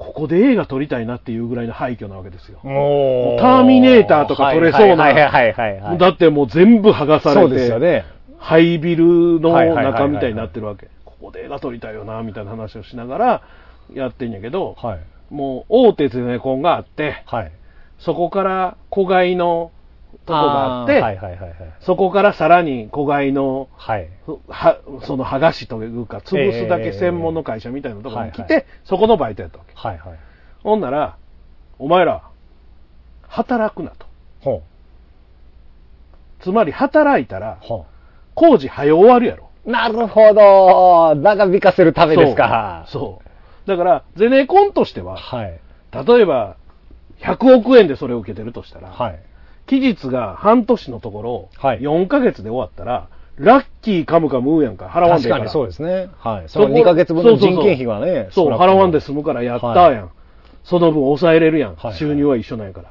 [0.05, 5.99] ここで映画撮りたいなっていうぐらいの廃墟なわけですよ、もターミネーターとか撮れそうなはいはいはいはいはい。
[5.99, 8.05] だってもう全部剥がされてね。
[8.39, 10.91] 廃ビルの中みたいになってるわけ。
[11.07, 13.43] ここで映画撮りたいよな、みたいな話をしながら
[13.95, 15.01] やってんやけど、はい。
[15.31, 17.53] もう大手ゼネコンがあって、はい。
[17.99, 19.71] そこから子飼いの
[20.27, 21.55] とこがあって、ーはいはいはいはい。
[21.81, 24.09] そこからさらに子飼いの、はい。
[24.49, 29.73] はその剥がしというか、潰すだけ専門の会社みたいなところに来て、ええはいそこのバイトやったわけ。
[29.75, 30.19] はいはい。
[30.63, 31.17] ほんなら、
[31.79, 32.23] お前ら、
[33.29, 34.07] 働くなと。
[34.41, 34.63] ほ
[36.41, 37.59] つまり働いたら
[38.35, 39.49] 工事早終わるやろ。
[39.65, 39.71] う。
[39.71, 41.15] なるほど。
[41.15, 42.85] 長引かせるためですか。
[42.89, 43.03] そう。
[43.03, 43.23] そ
[43.67, 43.69] う。
[43.69, 45.59] だから、ゼネコンとしては、はい。
[46.07, 46.57] 例えば、
[47.21, 49.19] 100億円でそれを受けてるとしたら、はい。
[49.67, 55.31] 期日が半年のところ、はい4ヶ月で終わったら、ラッキーカムカムやんか、払わんでいいか。
[55.31, 56.09] 確からにそうですね。
[56.19, 56.49] はい。
[56.49, 58.29] そのそこ2ヶ月分の人件費がね。
[58.31, 60.11] そう、少なくとも払わんで済むからやったはいやん。
[60.63, 61.77] その分抑えれるやん。
[61.77, 62.91] はい収入は一緒なんやから。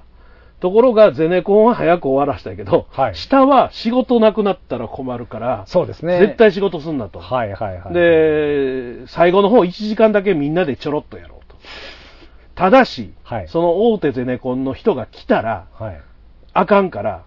[0.59, 6.19] ところが、ゼネコンは早く終わらしたいけど、はい下は仕事なくなったら困るから、そうですね。
[6.19, 7.19] 絶対仕事すんなと。
[7.19, 11.57] はいはいはい。、で、最後の方1時間だけみんなでちょろっとやろうと。
[12.55, 16.01] ただし、はいその大手ゼネコンの人が来たら、はい。
[16.53, 17.23] あかんから、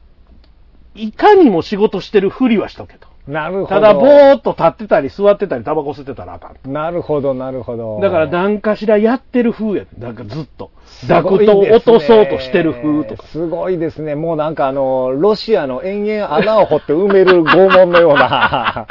[0.95, 3.09] いかにも仕事してるふりはしとけと。
[3.27, 3.67] なるほど。
[3.67, 6.71] ただ、ぼーっと立ってたり座ってたりタバコ吸ってたらあかんと。
[6.71, 7.99] なるほど、なるほど。
[8.01, 9.85] だから何かしらやってる風や。
[9.99, 10.71] なんかずっと。
[10.87, 13.27] すダクトを落とそうとしてる風とか。
[13.27, 14.15] すごいですね。
[14.15, 18.87] もうなんかあの、ロシアの延々穴を掘って埋める拷問のような。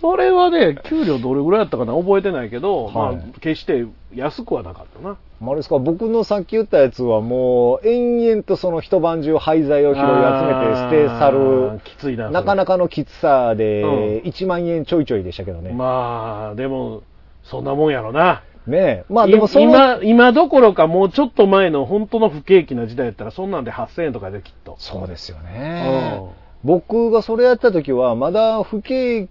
[0.00, 3.84] それはね、給料どれぐらいだったかな覚えてないけど、はいまあ、決して
[4.14, 5.18] 安くはなかったな。
[5.42, 10.16] あれですか、僕のさっき言ったやつはもう、延々とその一晩中廃材を拾い集め
[10.70, 12.30] て捨て去る、きついな。
[12.30, 12.70] なかなか。
[12.70, 15.72] かのきつさで、う1万円ちょいちょいでしたけどね。
[15.72, 17.02] まあ、でも、
[17.42, 18.42] そんなもんやろな。
[18.66, 19.04] ねえ。
[19.08, 24.76] まあでもいその、今、今どころかもうちょっと前の本当の不景気な時代やったら、そんなんで8000円とかできっと。
[24.78, 26.28] そうですようねん。
[26.62, 29.28] 僕がそれやった時は、まだ不景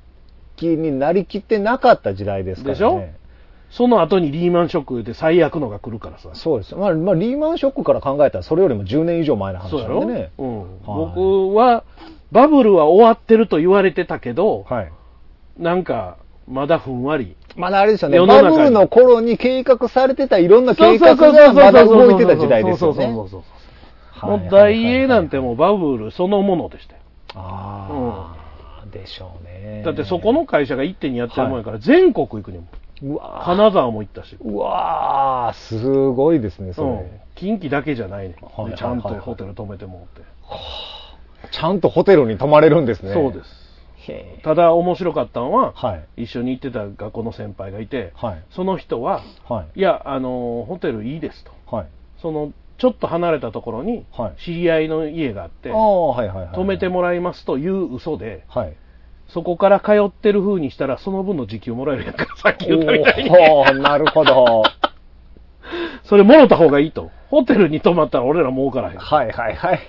[0.60, 2.80] 気になりきってなかった時代ですからね。
[2.80, 3.02] でしょ？
[3.72, 6.30] その後にリーマンショックで最悪のが来るからさ。
[6.34, 6.76] そうです。
[6.76, 10.32] まあ、まあ、リーマンショックから考えたら、それよりも10年以上前の話なんでね。
[10.40, 11.84] うん、はい僕は、
[12.32, 14.92] バブルは終わってると言われてたけど、はい。
[15.60, 16.18] なんか、
[16.48, 17.36] まだふんわり。
[17.56, 22.96] まだあれですよね、バブルの頃に計画されてたいろんな計画がまだ動いてた時代ですよね。
[22.96, 23.40] そうそうそうそう。
[23.42, 23.50] はい
[24.22, 27.00] もう大英なんてもうバブルそのものでしたよ。
[27.36, 28.36] ああ、
[28.90, 29.84] でしょうね。
[29.84, 32.70] だってそこの会社が一手にやってるもんやから、全国行くねん。
[33.02, 34.38] うわー金沢も行ったし。
[34.42, 36.90] うわー、すごいですね、それ。
[36.90, 37.22] うん。
[37.36, 38.36] 近畿だけじゃないね。
[38.42, 40.30] はいちゃんとホテル泊めてもらって。
[41.52, 43.14] ちゃんとホテルに泊まれるんですね。
[43.14, 43.70] そうです。
[44.44, 46.24] ただ面白かったのは、はい。
[46.24, 48.44] 一緒に行ってた学校の先輩がいて、はい。
[48.50, 49.80] その人は、はい。
[49.80, 51.52] いや、あの、ホテルいいですと。
[51.76, 51.88] はい。
[52.22, 56.56] その、ちょっと離れたところにはい、知り合いの家があって、ああ、はいはいはい。
[56.56, 58.76] 泊めてもらいますという嘘で、はい。
[59.28, 63.30] そこから通ってる風にしたら、その分の時給もらえるやんか、さっき言ったみたいに。
[63.30, 64.64] おーなるほど。
[66.04, 67.12] それもろた方がいいと。
[67.30, 68.98] ホテルに泊まったら俺ら儲からへん。
[68.98, 69.80] はいはいはい。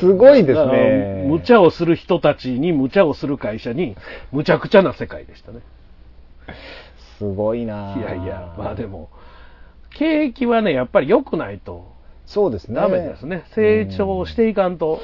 [0.00, 1.24] すごいですだからね。
[1.26, 3.96] 無茶をする人たちに無茶をする会社に、
[4.32, 5.60] 無茶苦茶な世界でしたね。
[7.18, 8.86] すごいないやいや、まあで。
[8.86, 9.10] も、
[10.00, 11.92] 景気はね、やっぱり良くないと
[12.24, 12.76] そうですね。
[12.76, 13.44] ダメですね。
[13.54, 15.00] 成長していかんと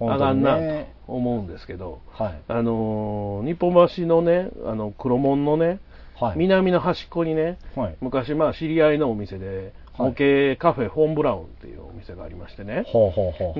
[0.00, 0.62] うんあかんなと
[1.06, 2.40] 思うんですけど、はい。
[2.48, 5.78] あのー日本橋のね、あの黒門のね、
[6.20, 6.38] はい。
[6.38, 7.96] 南の端っこにね、はい。
[8.02, 12.84] 昔まあ知り合いのお店で、はい模型カフェフォンブラウンっていうお店がありましてね。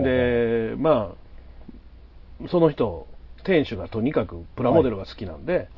[0.02, 1.14] で、ま
[2.44, 3.06] あ、その人、
[3.44, 5.68] 店主がとにかくプラモデルが好きなんで。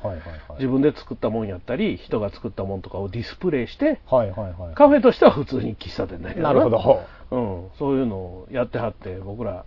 [0.55, 4.75] 自分で作ったもんやったり、人が作ったもんとかをディスプレイして、はいはいはい。
[4.75, 7.01] カフェとしては普通に喫茶店だけどなるほど。
[7.29, 9.65] うん、そういうのをやってはって、僕ら、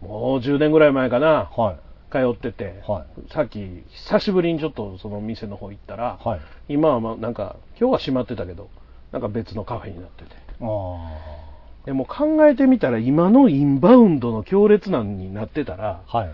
[0.00, 1.76] もう10年ぐらい前かな、はい。
[2.10, 6.40] 通ってて、はさっき、久しぶりにちょっとその店の方行ったら、はい。
[6.68, 8.68] 今はまあなんか、今日は閉まってたけど、
[9.12, 10.30] なんか別のカフェになってて。
[10.60, 11.46] あ
[11.84, 16.18] でも考えてみたら、今のインバウンドの強烈なんになってたら、あ。
[16.18, 16.30] はい。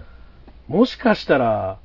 [0.68, 1.78] もしかしたら、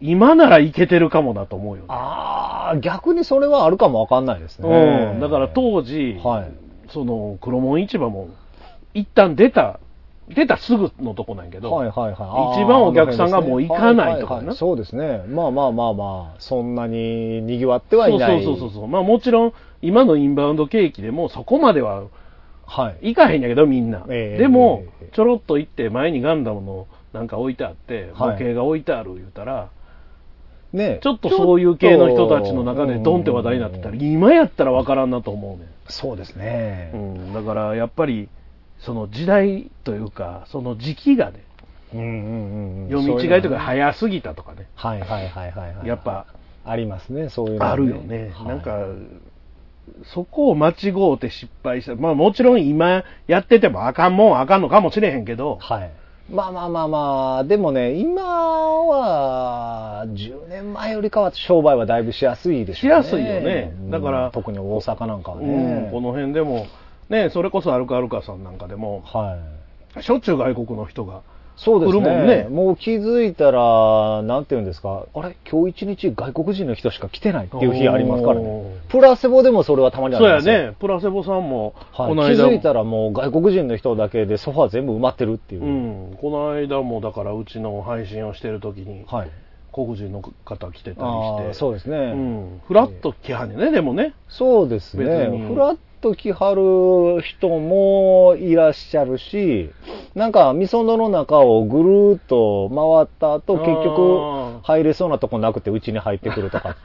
[0.00, 1.88] 今ならいけてるかもなと思うよね。
[1.88, 4.68] ああ、逆にそれはあるかもわかんないですね。
[5.14, 6.52] うん、だから当時、はい。
[6.90, 8.28] その黒門市場も、
[8.92, 9.80] 一旦出た、
[10.28, 12.62] 出たすぐのとこなんやけど、はいはいはい。
[12.62, 15.24] 一番お客さんがもう行かないとかなはははそうですね。
[15.28, 18.44] まあまあまあまあ、そんなに賑わってはいない。
[18.44, 18.88] そうそうそうそう。
[18.88, 22.04] まあもちろん、今のインバウンド景気でもそこまでは
[22.66, 23.14] はい。
[23.14, 24.04] 行かへんやけど、みんな。
[24.08, 29.70] ええでもええ、ちょろっと行って、前にガンダムのなんか置いてあって、模はい型が置いてある言うたら、
[30.72, 36.90] ねちょっとそういう系の人たちの中でドンって話題になってたら、うん今やったらわからんなと思うねそうですね。
[36.92, 36.96] ん。
[36.96, 37.32] うん。
[37.32, 38.28] だからやっぱり、
[38.80, 41.44] その時代というか、その時期がね、
[41.94, 42.88] うんうんうんうん。
[42.90, 43.58] 読み違いとかい。
[43.58, 45.86] 早すぎたとかね、はいはいはいはいはい。
[45.86, 46.26] やっぱ
[46.64, 48.32] ありますね、そういうの、あるよね。
[48.34, 48.86] はいなんか、
[50.06, 51.94] そこを間違うて失敗した。
[51.94, 55.92] まあもちろん今やっててもあかんもんあかんのかもしれへんけど、はい。
[56.30, 63.04] まあまあまあまあ、でもね、今は、10年前よりかは商売はだいぶしやすいでしょうね。
[63.04, 65.88] しやすいよねだからうん特に大阪なんかはうね。
[65.88, 66.66] ん、この辺でも、
[67.10, 69.38] ね、それこそアルカアルカさんなんかでも、は
[69.96, 70.02] い。
[70.02, 71.20] しょっちゅう外国の人が、
[71.56, 72.00] そうですね。
[72.00, 78.90] もんねもう気づいたら、なんていうんですか、あれ、今日一日外国人の人しか来てないっていう日ありますからおねー。
[78.90, 80.68] プラセボでもそれはたまにありそうや。
[80.68, 85.64] ね、プラセボさんも、はい、この間気づいたらもう外国人の人だけでソファー全部埋まってるっていう。
[85.64, 85.66] う
[86.14, 89.30] ん、この間もだからうちの配信をしてる時に、はい。
[89.72, 91.96] 黒人の方来てたりあして、あそうですね。
[91.96, 94.14] うん、フラッと来はんねんね、でもね。
[94.28, 95.04] そうですね。
[95.48, 99.70] フラッと来はる人もいらっしゃるし、
[100.14, 106.76] なんか、みそのの中をぐるーっと回った後、結局、入れそうなとこなくて、うちに入ってくるとか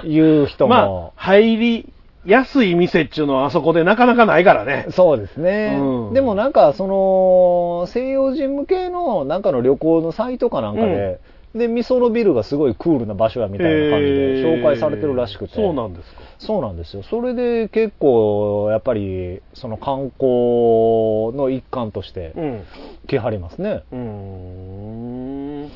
[0.00, 1.92] って、いう人 まあも、、入り
[2.26, 4.84] やすい店っちゅうのはあそこでなかなかないからね。
[4.90, 5.78] そうですね。
[5.80, 11.20] うんでもなんか、その、西洋人向けのなんかの旅行のサイトかなんかで、
[11.54, 15.54] で、みそのビルがすごいクールな場所やみたいな感じで紹介されてるらしくて。
[15.54, 16.20] そうなんですか。
[16.38, 17.02] そうなんですよ。
[17.02, 22.62] それで結構、やっぱり、その観光の一環としてうん。
[23.06, 23.84] 来はりますね。
[23.90, 25.68] うーん。
[25.68, 25.70] だ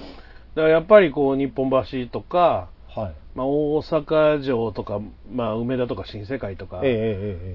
[0.57, 3.13] からやっぱりこう、日本橋とか、はい。
[3.35, 5.01] まあ、大阪城とか、
[5.33, 6.83] まあ、梅田とか新世界とか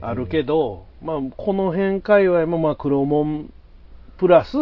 [0.01, 3.51] あるけど、まあ、この辺界隈もまあ黒門
[4.17, 4.57] プラス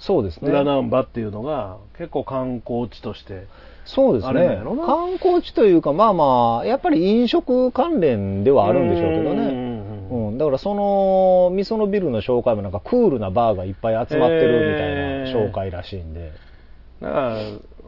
[0.00, 0.50] そうですね。
[0.50, 3.46] 裏難波っていうのが結構観光地として
[3.84, 4.62] そうですね。
[4.86, 9.40] 観光地というか、まあまあ、やっぱり飲食関連ではあるんでしょうけどね。
[9.54, 16.32] うんだからその、みそのビルの紹介もなんかクールなバーがいっぱい集まってるみたいな紹介らしいんで。
[17.00, 17.36] だから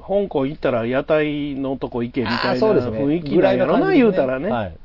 [0.06, 4.76] 香港行ったら屋台のとこ行けみたいな雰囲気ぐらいの感じです言うたらね、はい。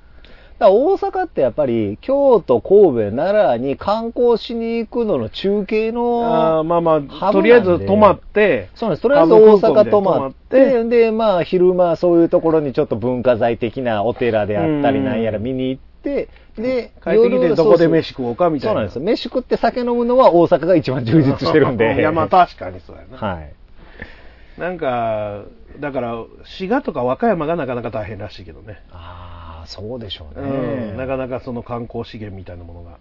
[0.60, 9.04] 大阪ってやっぱり京都、神戸、奈良に観光しに行くのの中継あのーまあまあ、とりあえず泊まって、そうなんです。
[9.04, 18.74] とりあえず大阪泊まって、で、まあ、昼間そういうところにちょっと文化財的なお寺であったりうんなんやら見に行って、で、帰ってきて夜どこで飯食おうかみたいな。
[18.74, 19.02] そうなんですよ。
[19.04, 21.96] 飯食って酒飲むのは大阪が一番充実してるんで。
[21.96, 23.18] いや、まあ確かにそうやな。
[23.18, 23.54] はい。
[24.58, 25.44] なんか、
[25.80, 28.82] だから、滋賀とか和歌山がなかなか大変らしいけどね。
[28.92, 29.37] あ
[29.68, 30.92] そうでしょううね。
[30.94, 32.98] ん、なかなかその観光資源みたいなものが。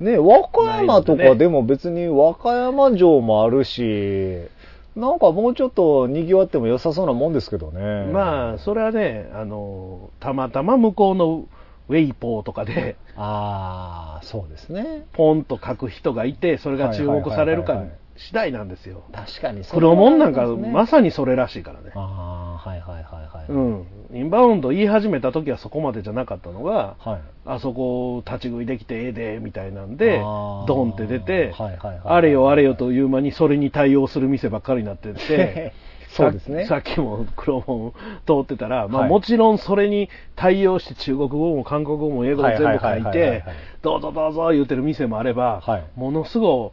[0.00, 4.48] ね、和歌山とかでも別に和歌山城もあるし、
[4.96, 8.06] なんかもうちょっと賑わっても良さそうなもんですけどね。
[8.12, 11.46] まあ、それはね、あの、たまたま向こうの
[11.88, 15.06] ウェイポーとかで、ああ、そうですね。
[15.12, 17.84] ポンと書く人がいて、それが注目されるか
[18.18, 19.04] 次第なんですよ。
[19.12, 21.92] 確かにそれは黒門なんかまさにそれらしいからね。
[21.94, 23.46] ああ、はいはいはいはい。
[23.48, 23.86] うん。
[24.12, 27.20] インバウンド言い始めた時はそこまでじゃなかったのが、はい。
[27.46, 35.72] あそこ立ち食いできてええで、みたいなんでドンって出て、はいはいはいあれよあれよという間にそれに対応する店ばっかりになってて、
[36.10, 37.92] そうですねさっきも黒門
[38.26, 43.44] 通ってたら、まあはいもちろんそれに対応して中国語も韓国語も英語も全部はい書いて、
[43.82, 46.72] どうぞどうぞ言うてる店もあれば、はいものすご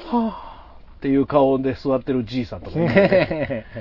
[0.00, 0.47] い、はぁ
[0.98, 3.66] っていう顔で座ってるじいさんとかね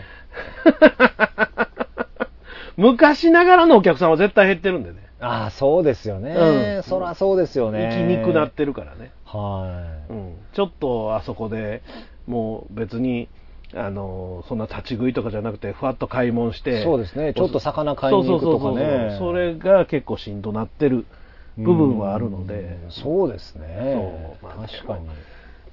[2.77, 4.97] 昔ながらのお客さんは絶対減ってるんでね。
[5.19, 6.29] ああ、そうですよね。
[6.29, 7.89] うんそらそうですよね。
[7.91, 9.11] 生きにくなってるからね。
[9.25, 11.81] はうん、ちょっとあそこで
[12.27, 13.29] もう別に
[13.73, 21.07] あのそんな立ち食いとかじゃなくてふわっと買い物してそうですねちょっと魚買いに行くとかねそうそうそうそうそれが結構しんどなってる
[21.57, 21.61] い。
[21.63, 24.37] 部分はあるのでうんそうですね。
[24.41, 25.07] そうまあ確かに。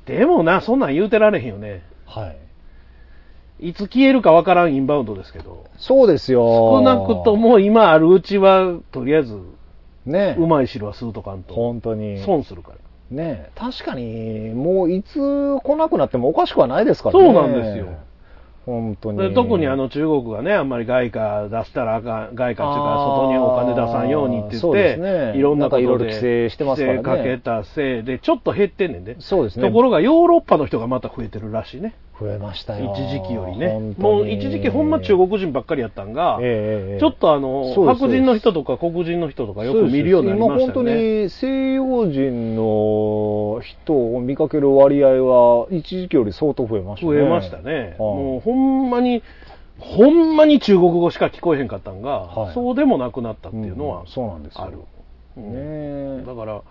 [0.07, 2.35] でもなそんなん言うてられへんよねは
[3.61, 3.69] い。
[3.69, 6.43] いつ消えるかわからんインバウンドですけどそうですよ。
[6.43, 7.37] 少なくと。
[7.37, 9.41] も今あるうちはとりあえず
[10.05, 10.37] ね。
[10.39, 12.23] うまい汁は吸うとかんと本当に。
[12.25, 12.77] 損するから
[13.11, 15.19] ね確かに、もういつ
[15.63, 17.25] 来なくなってもおかしくはないですからね。
[17.25, 17.87] そうなんですよ。
[18.65, 19.19] 本当に。
[19.19, 29.17] で特にあの中国がね、あんまり外貨出したらあかん、外貨っていうか、外にお金出さんようにって言って、ねいろんなことでなんかいろいろ規制してますからね規制かけたせいで、ちょっと減ってんねんで。
[29.21, 29.67] そうですね。
[29.67, 31.95] ところがヨーロッパの人がまた増えてるらしいね。
[32.19, 32.95] 増えましたよ。
[32.95, 36.45] 一時期よりねもう一時期ほんま中国人ばっかりやったんが、え
[36.89, 41.23] えええちょっとあの、白人の人とか黒人の人とかよく見るようになりましたよ今本当ね。
[41.25, 47.19] に西洋人の人を見かける割合は一時期より相当増えましたね。
[47.19, 47.73] 増えましたね。
[47.73, 49.23] はいもうほんまに、
[49.79, 54.71] ほんまに中国語しか聞こえへんかったんが、はいそうでもなくなったっていうのはんそうなんですよ。
[55.37, 56.63] ねえだから、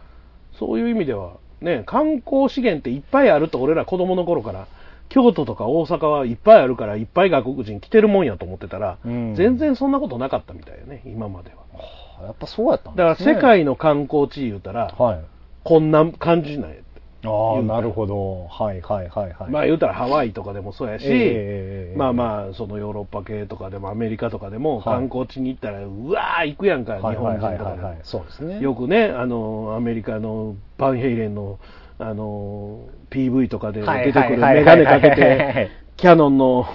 [0.57, 4.67] そういう意味では、ね、観光資源っていっぱいあると、俺ら子供の頃から、
[5.13, 12.25] 京都とか大阪はいっぱいあるから、いっぱい外国人来てるもんやと思ってたら、うん全然そんなことなかったみたいよね、今までは。
[12.25, 13.33] やっぱそうやったんだから。
[13.33, 15.19] 世界の観光地言うたら、はい。
[15.63, 16.83] こんな感じなんやって。
[17.25, 18.47] ああ、なるほど。
[18.47, 19.51] はいはいはいはい。
[19.51, 27.95] まあ言うたらハワイとかでもそうやし、ええまあまあ、そのヨーロッパ系とかでもアメリカとかでもはい観光地に行ったら、うわー行くやんか、日はいはい本人とか。
[28.03, 28.59] そうですね。
[28.59, 31.59] よくね、あの、アメリカのバンヘイレンの、
[32.05, 32.79] あの、
[33.09, 36.65] PV とかではい出てくるはいメガネかけて、 キャノンの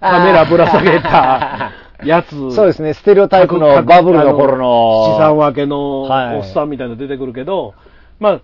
[0.00, 1.72] カメラぶら下げた
[2.04, 2.30] やつ。
[2.52, 5.14] そうですね、ステレオタイプのバブルの頃の。
[5.14, 7.74] 資産分けのはいおっさんみたいなの出てくるけど、
[8.20, 8.40] まあ、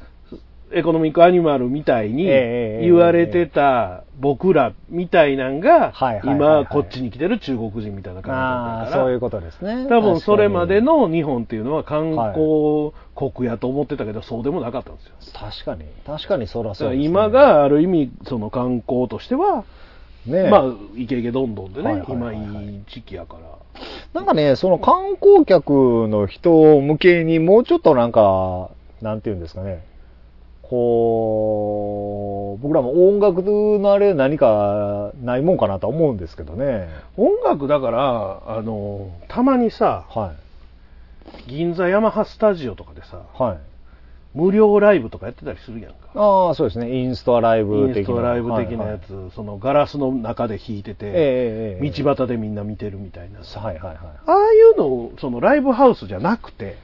[0.72, 5.92] エコノミックアニマルみたいにええ言われてた僕らみたいなんが
[6.24, 9.04] 今こっちに来てる中国人みたいな感じだから。
[9.04, 9.86] そういうことですね。
[9.88, 15.14] 多分それまでの日本っていうのは観光国やと思ってたけどそうでもなかったんですよ。
[15.20, 15.32] に。
[15.32, 15.84] 確かに。
[16.06, 17.04] 確かにそらそうですね。
[17.04, 19.64] 今、がある意味その観光としては
[20.26, 20.62] ね、まあ
[20.96, 22.64] イケイケどんどんではいねいはいはい。
[22.66, 23.40] いい時期やから。
[24.14, 28.70] なんかね、その観光客の人向けにもうちょっとなんか、
[29.02, 29.84] なんていうんですかね、
[30.70, 33.42] こう、僕らも音楽
[33.78, 36.88] のあれ何かないもんかなとは思うんですけどね。
[37.16, 40.34] 音楽だからあのたまにさは
[41.46, 41.50] い。
[41.50, 43.58] 銀座ヤマハスタジオとかでさはい。
[44.34, 46.92] 無料ライブとかやってたりするやんかああ、そうですね。
[46.92, 48.00] インストアライイブ的な。
[48.00, 53.96] ンストライブ的なやつ、はいはいそのガラスの中で弾いてて、ええええええ道端でみんな見てるみたいなさ、はいはいはい。
[53.96, 56.76] ああいうのをそのライブハウスじゃなくて、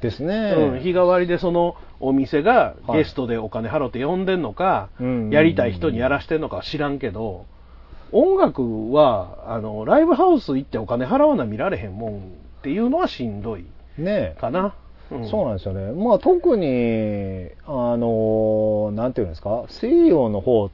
[0.00, 0.54] ですね。
[0.56, 2.98] うん、日替わりでそのお店がはい。
[2.98, 5.30] ゲストでお金払って呼んでんのか、うん。
[5.30, 7.46] やりたい人にやらしてんのかは知らんけど、
[8.12, 12.20] 音楽はあのライブハウス行ってお金払わな見られへんもんっ
[12.62, 13.64] ていうのはしんどい。
[13.96, 14.74] ねかな。
[15.30, 15.92] そうなんですよね。
[15.92, 20.70] まあ特に、あの、なんていうんですか、西洋の方っ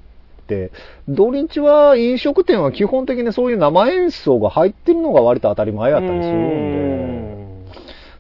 [0.49, 0.73] て、
[1.09, 7.24] 土日は飲食店は基本的にそういう生演奏が入ってるのが割と当たり前やったりするんで、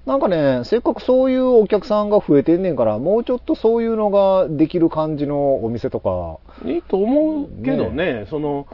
[0.07, 6.38] なんかね、せっかくそういうお客さんが増えてんねんから、もうちょっとそういうのができる感じのお店とか、
[6.68, 8.66] いいと思うけどね、その、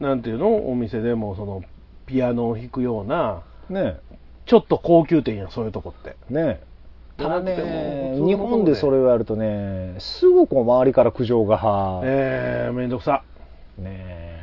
[0.00, 1.62] なんていうの、お店でもその
[2.06, 3.98] ピアノを弾くような、ね、
[4.46, 6.16] ちょっと高級店や、そういうとこって。
[6.28, 6.60] ね。
[7.16, 13.22] ただね、も日本でそれをやるとね、すぐこう周りから苦情が、えー、めんどくさ。
[13.78, 14.42] ね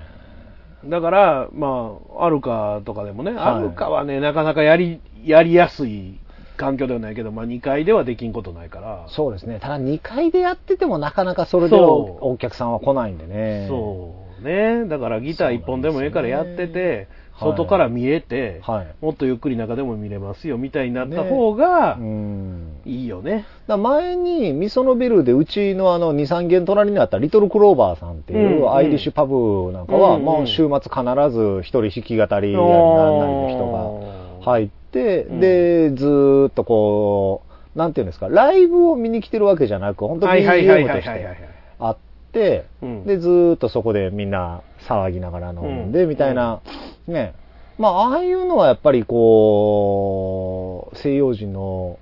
[0.86, 6.18] だから、まあ、アルカとかでもね、はいアルカはね、なかなかやり、やりやすい
[6.60, 9.06] 環境ではないけど、まあ2階ではできんことないから。
[9.08, 9.60] そうですね。
[9.60, 13.66] ただ2階でやっててもなかなかそれでそうお客さんは来ないんでね。
[13.70, 14.86] そうね。
[14.86, 17.08] だからギター一本でもええからやってて、はい
[17.40, 18.88] 外から見えて、はい。
[19.00, 22.82] もっとゆっくり中でも見れますよみたいになった方がうん。
[22.86, 23.32] いいよね。
[23.34, 32.66] だから前に、みそのビルでうちのあの2、3軒隣にあったリトルクローバーさんっていううんアイリッシュパブなんかは、うんもう週末必ず一人弾き語りやな
[33.12, 37.44] んなりの人が入って、うんで、ずーっとこ
[37.76, 41.38] う、なんていうんですか、ライブを見に来てるわけじゃなく、本当に BGM として
[41.80, 41.98] あっ
[42.32, 46.62] て、うんで、ずーっとそこでみんな騒ぎながら飲んで、うんみたいな、
[47.08, 47.34] ね。
[47.78, 51.98] まあ、ああいうのはやっぱりこう、西洋人の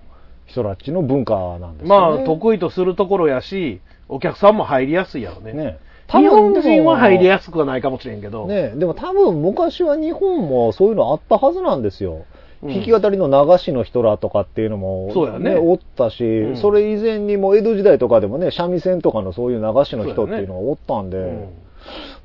[0.47, 1.95] 人たちの文化なんですね。
[1.95, 3.79] あ、得意とするところやし、
[4.09, 5.53] お客さんも入りやすいやろね。
[5.53, 5.79] ね。
[6.07, 8.47] 日本人は入りややすくはないかもしれんけど。
[8.47, 12.13] ね、でも多分昔は日本もそういうのあったはずなんですよ。
[12.13, 12.23] うん
[12.63, 21.49] 弾き語りの流しの人らとかっていうのも、そうやねおったし、うんそれ以前にも江戸時代とかでもね、三味線とかのそういう流しの人っていうのがおったんで、うん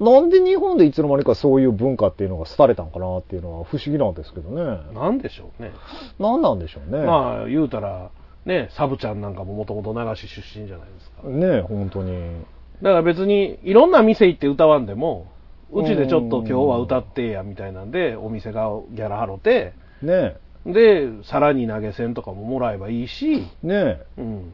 [0.01, 4.81] なんで日本でいつの間にかそういう文化っていうのが廃れたんかなっていうのは不思議なんですけどね。
[4.95, 5.71] なんでしょうね。
[6.19, 7.05] 何なんでしょうね。
[7.05, 8.11] まあ、言うたら、
[8.45, 11.29] ね、サブちゃんなんかももともと流し出身じゃないですか。
[11.29, 12.43] ね本当に。
[12.83, 15.29] だから別に、いろんな店行って歌わんでも、
[15.73, 19.73] うちでちょっと今日は歌ってや、みたいなんで、お店がギャラ払って、
[20.03, 24.53] ねで、さらに投げ銭とかももらえばいいし、ねうん。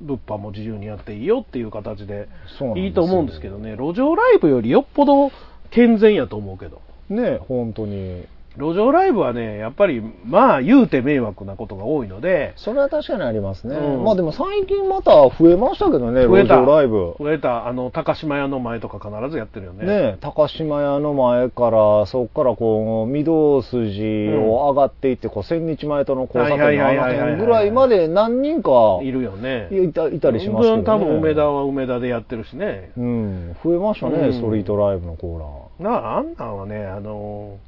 [0.00, 5.30] 物販も自由にやっていいよっていう形でそうなんですよいいと思うんですけどね、路上ライブよりよっぽど
[5.70, 6.80] 健全やと思うけど。
[7.08, 8.24] ね本当に。
[8.56, 13.76] 路上ライブはね、やっぱり、まあ、言うて迷惑なことが多いので、それは確かにありますね。
[13.76, 17.14] うんまあでも最近また増えましたけどね、路増えた上ライブ。
[17.18, 19.86] 増えた、あの、高島屋の前とか必ずやってるよね。
[19.86, 29.68] ね、高島屋の前から、そこからこう、御堂筋を上がっていって、こう、千日前との交差点のあの辺ぐらいまで何人かいるよね。
[29.70, 30.82] いたいたりしますけどね。
[30.82, 32.90] 多分梅田は梅田でやってるしね。
[32.96, 37.58] うん、増えましたね、うんストリートライブのコーなあ、あんなんはね、あの、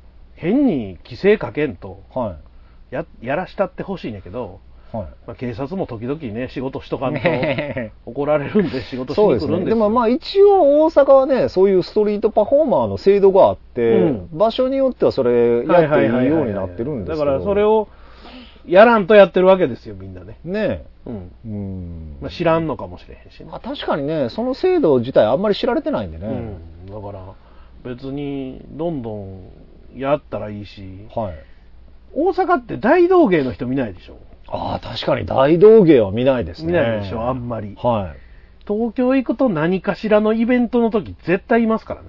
[0.42, 2.20] 変に規制かけんと、ラ。
[2.20, 2.94] はい。
[2.94, 4.60] や、やらしたってほしいんやけど、
[4.92, 5.06] はい。
[5.26, 9.52] まあ、警察も時々ね、仕事しとかんとね怒られるんで仕事しそうですね。
[9.52, 17.24] に来るんですよでもまあ一応大阪はね、そういうストリートパフォーマーの制度があって、うん場所によってはそれやっていいようになってるんですよ。
[17.24, 17.88] だからそれを、
[18.66, 20.38] やらんとやってるわけですよ、みんなね。
[20.44, 21.32] ねうん。
[21.44, 22.16] うん。
[22.20, 23.48] まあ、知らんのかもしれへんしね。
[23.52, 26.26] あ確かにね、その制度自体あんまり知られてないんでね。
[26.26, 26.94] うん。
[26.94, 27.24] だから、
[27.84, 29.50] 別に、どんどん
[29.96, 31.34] やったらいいし、はい。
[32.14, 34.16] 大阪って大道芸の人見ないでしょ？
[34.48, 36.66] ああ、確かに大道芸は見ないですね。
[36.68, 37.74] 見ないでしょ、あんまり。
[37.82, 38.18] はい。
[38.66, 42.08] 東京行くと何かしらのイベントの時絶対いますからね。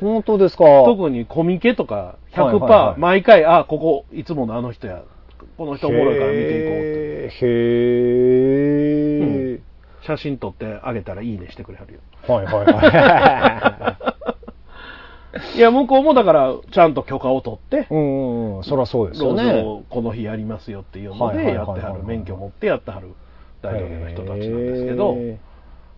[0.00, 0.64] 本当ですか。
[0.86, 5.02] 特にコミケとか100%、はいはいはい毎回、あ、ここいつものあの人や、
[5.58, 7.36] この人おもろいから見ていこうって。
[7.42, 9.60] へーへ
[10.02, 12.00] 写真撮ってあげたらいいねしてくれはるよ。
[12.26, 12.32] ー。
[12.32, 14.09] はいはいはい
[15.58, 17.86] や、向こうもだから、ちゃんと許可を取って、い。
[17.90, 19.62] うんうんうん、そりゃそうですよ路ね。
[19.62, 23.14] 上この日やりますよっていうのでやってはる、免許持ってやってはる
[23.62, 25.38] 大道芸の人たちなんですけど、へ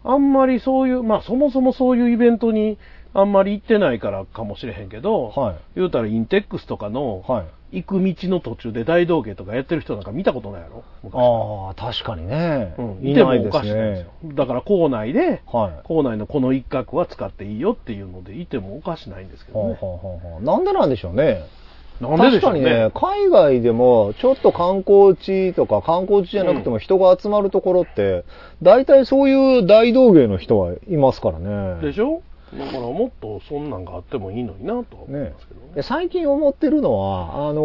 [0.05, 2.79] あんまりそういう、まあそもそもそういうイベントに
[3.15, 7.47] あんまり行ってないからかもしれへんけど、はい言うたらインテックスとかのーはい。
[7.73, 10.85] 行く道の途中で大道芸とかやってる人なんか見たことないやろ？
[11.03, 12.75] 昔ああ、確かにね。
[12.79, 14.35] うん、いいてもおないですかしいんですよね。。
[14.35, 15.87] だから校内で、はい。
[15.87, 19.71] 校内のこの一角は使っていいよっていうのでいてもおかしないんですけどね。
[19.73, 21.45] はあはあはなんでなんでしょうね。
[22.01, 28.25] なんででしょうね確かにね、海外でも、ちょっと観光地とか、観光地じゃなくても人が集まるところって、
[28.61, 31.81] 大体そういう大道芸の人はいますからね。
[31.81, 32.23] でしょ？
[32.59, 35.75] だからもっとそんなんがあってもいいのになとは思いねますけどね。
[35.75, 37.63] で最近思ってるのは、あの、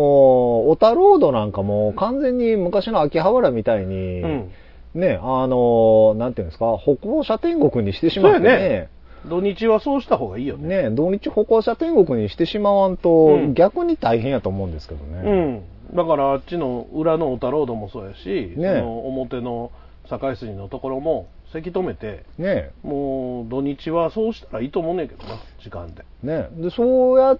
[0.69, 4.51] 小田ロードなんかも完全に昔の秋葉原みたいに、うん。
[4.95, 8.89] ね、あの、なんていうんですか、歩行者天国にしてしまってそうやね、
[9.25, 10.83] 土日はそうした方がいいよね。
[10.83, 15.63] ね、土日歩行者天国にしてしまわんと、うん逆に大変やと思うんですけどね。
[15.91, 15.95] うん。
[15.95, 19.71] だからあっちの裏の小田ロードもそうやし、ねその表の
[20.09, 26.05] 堺筋のところも、せき止めて、ねもう土日はそうしたらいいと思うねんけどな、時間で。
[26.23, 27.39] ねでそうやっ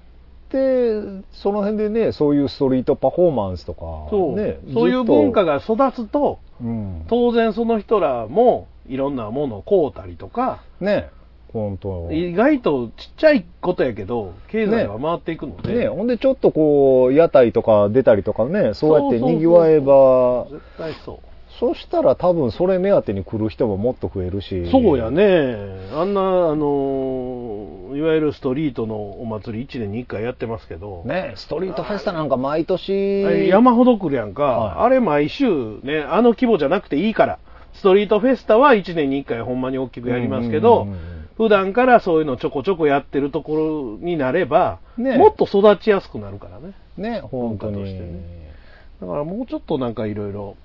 [0.49, 1.01] て、
[1.31, 11.09] その辺でね、そういうストリートパフォーマンスとか、そう、ね、そういう文化が育つと、うん、当然その人らもいろんなものを買うたりとか、ね、
[11.51, 12.11] 本当。
[12.11, 19.39] 意外とちっちゃいことやけど、経済は回っていくので、ね、ほんでちょっとこう、屋台とか出たりとかね、そうやってそうそうそう。
[19.39, 21.26] 賑わえば、絶対そう。
[21.59, 24.69] そしたら多分それ目当てに来る人ももっと増えるし。
[24.69, 25.09] そうや。
[25.09, 25.55] ね。
[25.93, 26.23] あんな、あ
[26.55, 37.39] のーいわゆるストリートのお祭り1年に1回やってますけど、ね、ストリートフェスタなんか毎年、山ほど来るやんか、はいあれ毎週ね、あの規模じゃなくていいから、
[37.73, 46.73] ストリートフェスタは1年に1回ほんまに大きくやりますけど、うんうんうんうん普段からそういうのちょこちょこやってるところになれば、ねもっと育ちやすくなるからね。
[46.97, 47.75] ね、本当に。
[47.75, 48.55] 文化としてね
[48.99, 50.57] だからもうちょっとなんかいろいろ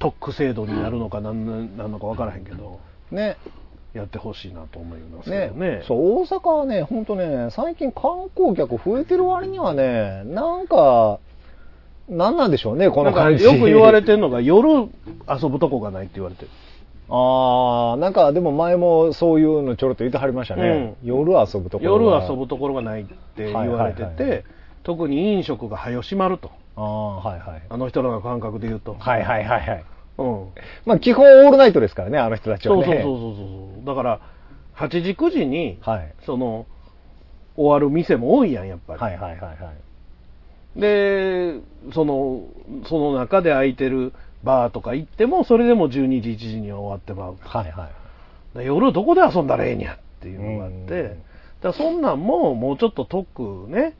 [0.00, 2.80] 特区制度になるのかなんなんのかわからへんけど、
[3.12, 3.36] ね、
[3.92, 5.82] やってほしいなと思いますけねどね。
[5.86, 11.18] そう、大阪はね、本当ね、最近観光客増えてる割にはね、なんか、
[12.08, 13.44] なんなんでしょうね、この感じ。
[13.44, 16.48] よく言われてるのが夜遊ぶとこがないって言われてる。
[17.12, 20.94] ああ、なんかでも前もそういうのちょろっと言ってはりましたね。
[21.04, 24.44] 夜遊ぶところ夜が遊ぶところがないって言はいわれてはいはいはて、
[24.84, 26.50] 特に飲食が早閉まると。
[26.80, 27.62] ああ、はいはい。
[27.68, 28.94] あの人らの感覚で言うと。
[28.98, 29.84] はいはいはいはい。
[30.18, 30.48] うん。
[30.86, 32.84] まあ基本オールナイトですからね、あの人たちはね。
[32.84, 33.86] そうそうそうそうそう。
[33.86, 34.20] だから、
[34.76, 36.14] 8時9時に、はい。
[36.24, 36.66] その、
[37.56, 39.00] 終わる店も多いやん、やっぱり。
[39.00, 39.72] はいはいはいは
[40.76, 40.80] い。
[40.80, 41.60] で、
[41.92, 42.44] その、
[42.88, 47.36] その中で空いてるバーとか行っても、それでも12時、1時には終わってまう。
[47.40, 47.88] はいは
[48.54, 48.58] い。
[48.58, 51.22] で夜どこで遊んだらええにゃっていうのがあって、うん
[51.60, 53.94] だそんなんももうちょっと特ね、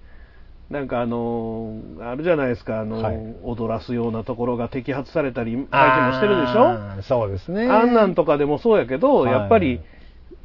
[0.71, 3.37] なんかあのーあるじゃないですか、あのーはい。
[3.43, 7.03] 踊らすようなところが摘発されたり、最近もしてるでしょ？
[7.03, 7.66] そうですね。
[7.68, 9.33] あんなんとかでもそうやけど、はい。
[9.33, 9.81] やっぱり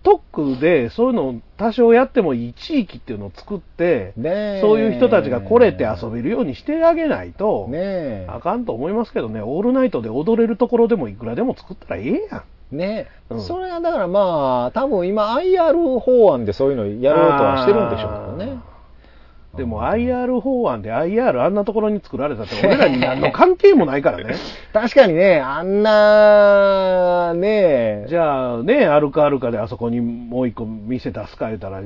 [0.02, 4.14] 特区でそういうのを多少やってもいい地域っていうのを作って、
[4.62, 8.26] そういう人たちが来れて遊べるようにしてあげないと、ねえ。
[8.28, 12.78] あかんと思いますけどね、オールナイトで踊れるところでもいくらでも作ったらええやん。
[12.78, 13.42] ね、うん。
[13.42, 18.60] それはだからまあ、多分今 IR 法案でそういうのやろうとはしてるんでしょうけどね。
[19.58, 24.36] でも IR 法案で IR あんなところに作られたって俺らに何の関係もないからね。
[24.74, 31.82] 確かにね、あんな、ねじゃあね、あるかあるかであそこにもう一個店出すか言うたら、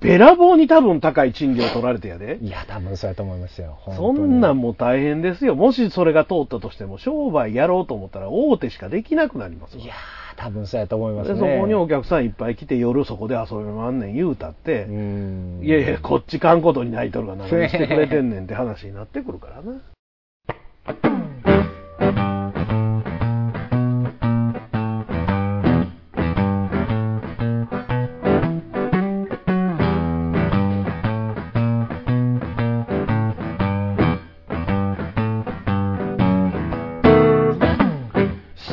[0.00, 2.38] べらぼうに多分高い賃料取られてやで。
[2.42, 3.78] いや、多分そうやと思いますよ。
[3.96, 5.54] そにんなんもう大変ですよ。
[5.54, 9.96] もしそれが通ったとしても、商売やろうと思ったら大手しかできなくなりますわいやー、
[10.36, 11.40] 多分そうやと思いますでね。
[11.40, 15.60] そこにお客さんいっぱい来て夜そこで遊びまんねん言うたって、うん。
[15.62, 19.80] いやいや、こっち観光とに泣いとるが何してくれてんねんって話になってくるからな。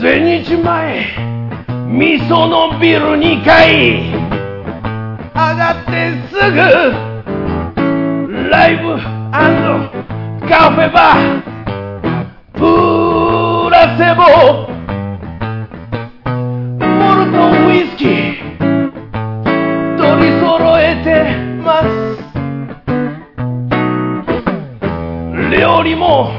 [0.02, 1.29] 千日前、
[1.90, 4.12] 味噌のビル2階、
[5.34, 6.62] 上がってすぐ、
[8.52, 8.96] ライブ
[10.48, 11.42] カフェバー、
[12.54, 12.60] プ
[13.72, 14.22] ラセボ、
[16.86, 17.38] モルト
[17.68, 18.08] ウイスキー、
[19.98, 20.48] 取り揃
[20.80, 21.08] えて
[21.64, 21.88] ます。
[25.52, 26.32] 料理も、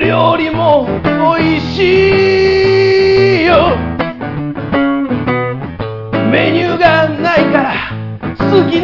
[0.00, 1.10] 料理も美
[1.58, 2.25] 味しい。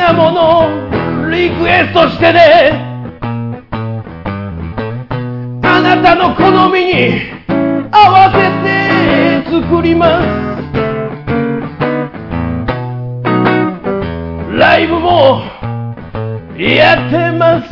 [0.02, 2.72] なものをリクエストしてね。
[5.62, 7.22] あなたの好みに
[7.92, 10.26] 合わせて作ります。
[14.58, 15.42] ライブも
[16.58, 17.71] やってます。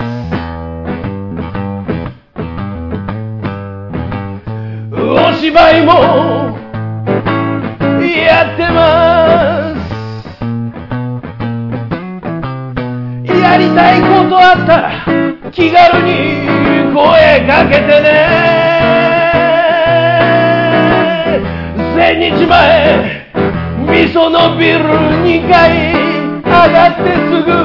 [25.51, 27.60] 階上がってすぐ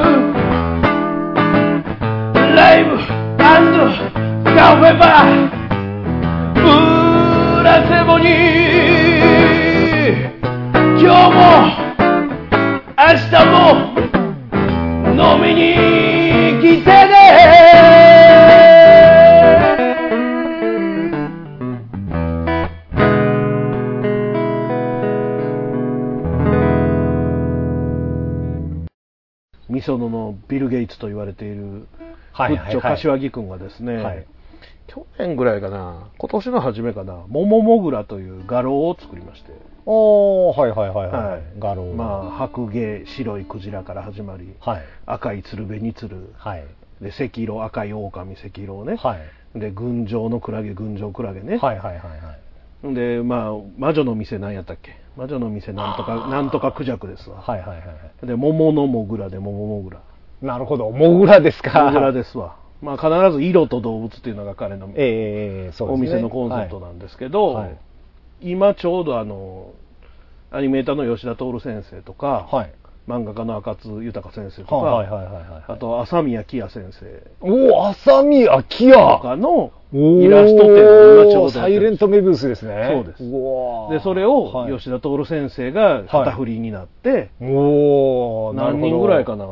[30.96, 31.86] ツと言われている
[32.32, 34.26] はいはいはいブッチョ柏木君がですね、はい
[34.88, 39.50] 去年ぐらいかな今年の初めかなモモモグラという画廊を作りまして
[39.84, 41.30] おー、はいはいはいはい。
[41.32, 41.86] はい画廊。
[41.86, 44.82] まあ白芸白いクジラから始まりはい。
[45.04, 46.64] 赤い鶴瓶に鶴はい。
[47.00, 49.16] で赤色赤い狼赤色ね、は
[49.56, 49.58] い。
[49.58, 52.20] で群青のクラゲ群青クラゲね、はいはいはい
[52.84, 52.94] はい。
[52.94, 54.92] でまあ魔女の店何やったっけ？
[55.16, 57.40] 魔女の店なんとか、なんとかクジャクですわ。
[57.40, 58.26] はいはいはいはい。
[58.26, 60.02] で、桃のモグラで桃モグラ。
[60.42, 60.90] なるほど。
[60.90, 61.84] モグラですか。
[61.84, 62.56] モグラですわ。
[62.82, 65.72] まあ必ず色と動物っていうのが彼のえ。
[65.80, 67.78] お店のコンセプトなんですけど、はいはい
[68.42, 69.72] 今ちょうどあの、
[70.50, 72.72] アニメーターの吉田徹先生とか、はい。
[73.08, 75.64] 漫画家の赤津豊先生とか、はいはいはいはいはい。
[75.68, 80.84] あと朝宮喜也先生おお、浅見明とかのイラスト展
[81.20, 82.88] を今ちょうどサイレントメビウスですね。
[82.90, 83.22] そうです
[83.94, 89.46] で、それをはい吉田徹先生が旗振りになって、おお何人ぐらいかな。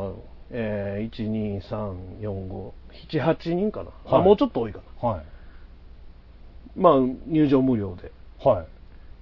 [0.55, 2.71] な、えー、1、2、3、4、5、
[3.09, 5.09] 7、8人かな、あはいもうちょっと多いかな。
[5.09, 5.21] はい。
[6.77, 6.93] まあ、
[7.27, 8.11] 入場無料で、
[8.43, 8.63] は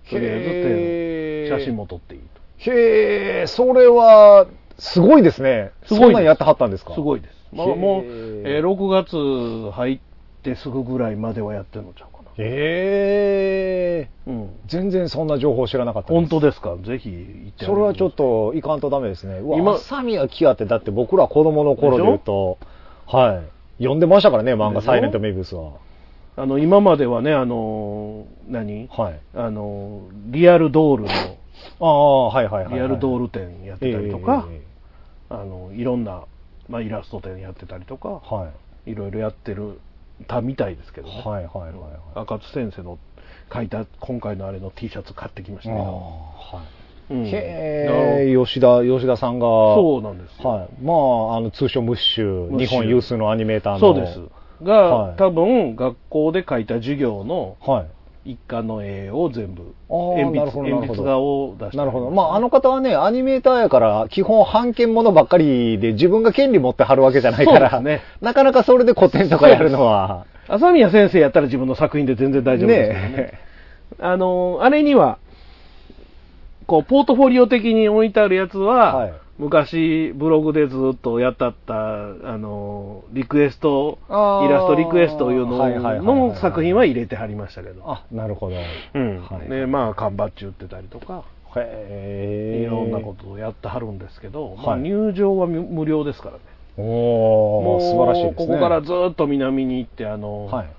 [0.06, 0.10] い。
[0.10, 2.22] とりあえず展、写真も撮っていい
[2.58, 4.48] へえ、それは、
[4.80, 5.72] すごいですね。
[5.86, 6.90] すごいそんなんやってはったんですか？
[6.92, 6.96] と。
[6.96, 7.36] すごいです。
[7.52, 10.00] まあ、もう、えー6月入っ
[10.42, 12.44] てすぐぐらいまではやってるのちゃうかな。
[12.44, 14.10] へえ。
[14.28, 14.50] うん。
[14.68, 16.78] 全然そんな情報知らなかったです本当ですか？
[16.78, 18.52] ぜひ行ってそれはちょっと。
[18.52, 19.40] といかんとダメですね。
[19.40, 22.58] うわ、今浅宮キアってだって僕ら子供の頃で言うと、
[23.06, 23.44] はい。
[23.80, 25.74] 読んでましたからね、漫画サイレントメビウスは。
[26.36, 28.88] あの、今まではね、あのー、何？
[28.88, 29.20] はい。
[29.36, 31.10] あのー、リアルドールの、
[31.80, 32.74] ああ、はいはいはい、はい。
[32.76, 34.62] リアルドールル展やってたりとか、え
[35.30, 36.24] あの、いろんな、
[36.70, 38.52] まあ、イラスト展やってたりとか、えは
[38.88, 38.92] い。
[38.92, 39.80] いろいろやってる、
[40.24, 41.22] たみたいですけどね。
[41.26, 41.92] はいはいはいはい。
[42.16, 43.00] 赤津先生の
[43.54, 45.84] 書いた今回のあれの T シャツ買ってきましたああね。
[45.86, 46.62] は
[47.10, 47.14] い。
[47.14, 50.50] うんへえ、吉田、吉田さんが、そうなんですよ。
[50.50, 50.70] はい。
[50.82, 50.94] ま
[51.34, 53.80] あ、あの、通称ムッシュ、ムッシュ日本有数のアニメーターの。
[53.80, 54.22] そうです。
[54.64, 57.88] が、はい多分学校で書いた授業のはい。
[58.26, 62.10] 一環の絵を全部鉛筆鉛筆画を出してなるほど。
[62.10, 68.02] まあ、あの方はね、アニメーターやから、基本版権ものばっかりで自分が権利持って貼るわけじゃないから、ね。
[68.22, 73.18] なかなかそれで古典とかやるのは、 朝宮先生やったら自分の作品で全然大丈夫ですね。
[73.18, 73.40] ね
[74.00, 75.20] あのあれには
[76.66, 88.56] こうポートフォリオ的に置いてあるやつは、はい昔ブログでずっとやったったあのリクエストイラストリクエストいうのの作品は入れてはりましたけど、あ、なるほど。
[88.94, 91.26] うんはいでまあ缶バッジ売ってたりとか
[91.56, 92.64] へえ。
[92.64, 96.40] いろんなことをやってはるんですけど、まあ、はい入場は無無料ですからね。
[96.78, 98.48] おもうー、素晴らしいですね。
[98.48, 100.70] ここからずっと南に行って、あの、はい。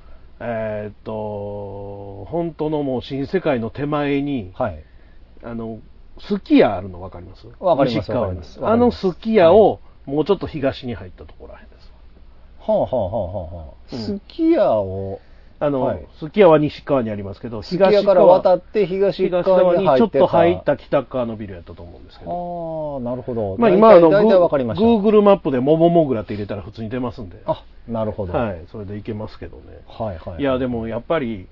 [0.40, 4.84] えーっと、本当のもう新世界の手前に、はい。
[5.44, 5.78] あの、
[6.20, 7.46] すき家あるの分かります？
[7.58, 11.92] わかります西あのすすき家をもうちょっと東に入ったところらへんです。
[12.60, 15.20] はあはあはあはあはんすき家を、
[15.60, 20.76] あの、はいすき家は西側にありますけど、すき家から渡って東東側側にちょってとに入った。
[20.76, 23.00] 北側のビルやったと思うんですけど。
[23.04, 23.56] ああ、なるほど。
[23.58, 24.86] まあ今あの、大体わかりました。
[24.86, 27.42] Google マップでモモモグラって入れたら普通に出ますんで。
[27.46, 28.32] あ、なるほど。。
[28.32, 29.62] はいい、それでいけますけどね。
[29.86, 30.40] はいはい。
[30.40, 31.48] いや、でもやっぱり、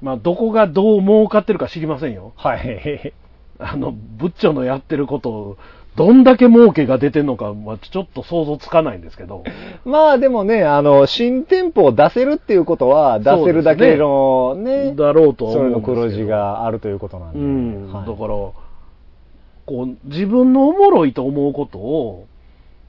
[0.00, 2.32] まあ、どこがどう儲かってるか知りませんよ。
[2.36, 3.14] はい。
[3.58, 5.56] あの、ブッチョのやってることを、
[5.96, 9.44] どんだけ儲けが出てんのか、まあ、ちょっと想像つかないんですけど。
[9.84, 17.38] まあでもね、あの、新店舗を出せるっていうことは、出せるだけのね、だろうとはそれの黒字があるということなんで。
[17.38, 17.92] うん。
[17.92, 22.26] はいだから、こう、自分のおもろいと思うことを、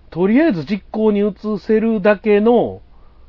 [0.10, 2.82] とりあえず実行に移せるだけの、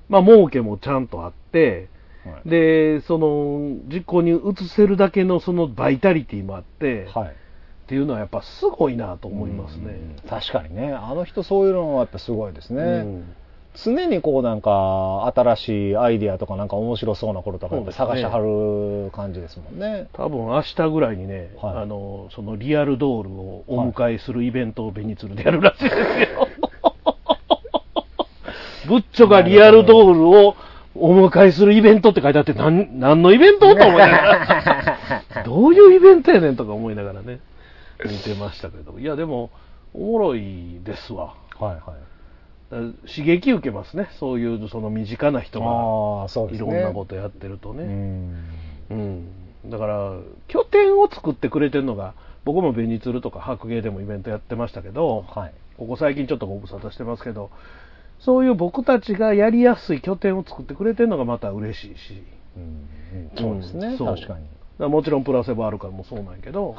[0.09, 1.89] まあ、儲けもちゃんとあって、
[2.31, 7.29] はいで、その、実行に移せるだけのそのバイタリティもあって、はい。
[7.29, 9.93] っていうのはやっぱすごいなと思いますね。
[10.25, 12.83] うん確かにね、あの人そういうのはやっぱすごいですね。
[12.83, 13.35] うん
[13.77, 20.09] 常にこうなんか、新しいアイディアとかなんか面白そうなこととか探しはる感じですもんね。
[20.15, 26.49] 多分明日ぐらいにね、はいあの、そのリアルドールをお迎えするイベントをベニツルでやるらしいですよ。
[28.89, 30.57] ブッチョがリアルドールを
[30.99, 37.41] お迎えするイベントって書いてあって、なん何のイベントと思いながら、 どういうイベントやねんとか思いながらね、
[38.05, 39.51] 見てましたけど、いや、でも、
[39.95, 41.35] おもろいですわ。
[41.59, 41.83] はいはい。
[43.07, 45.67] 刺激受けますね、そういうその身近な人が。
[46.53, 47.85] いろんなことやってるとうね。
[47.85, 48.45] ん。
[48.91, 49.29] うん、
[49.67, 50.13] だから、
[50.49, 55.53] 拠点を作ってくれてるのが、僕もベニツルとか白芸でもイベントやってましたけど、はい。
[55.79, 57.51] ここ最近ちょっとご無沙汰してますけど、
[58.21, 62.23] そういう僕たちがやりやすい拠点を作ってくれてるのがまた嬉しいし、
[62.57, 63.31] うん。
[63.37, 64.89] そうですね、う確かに。
[64.89, 66.77] もちろんプラセボあるからもそうなんやけど、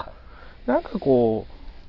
[0.66, 1.46] なんかこ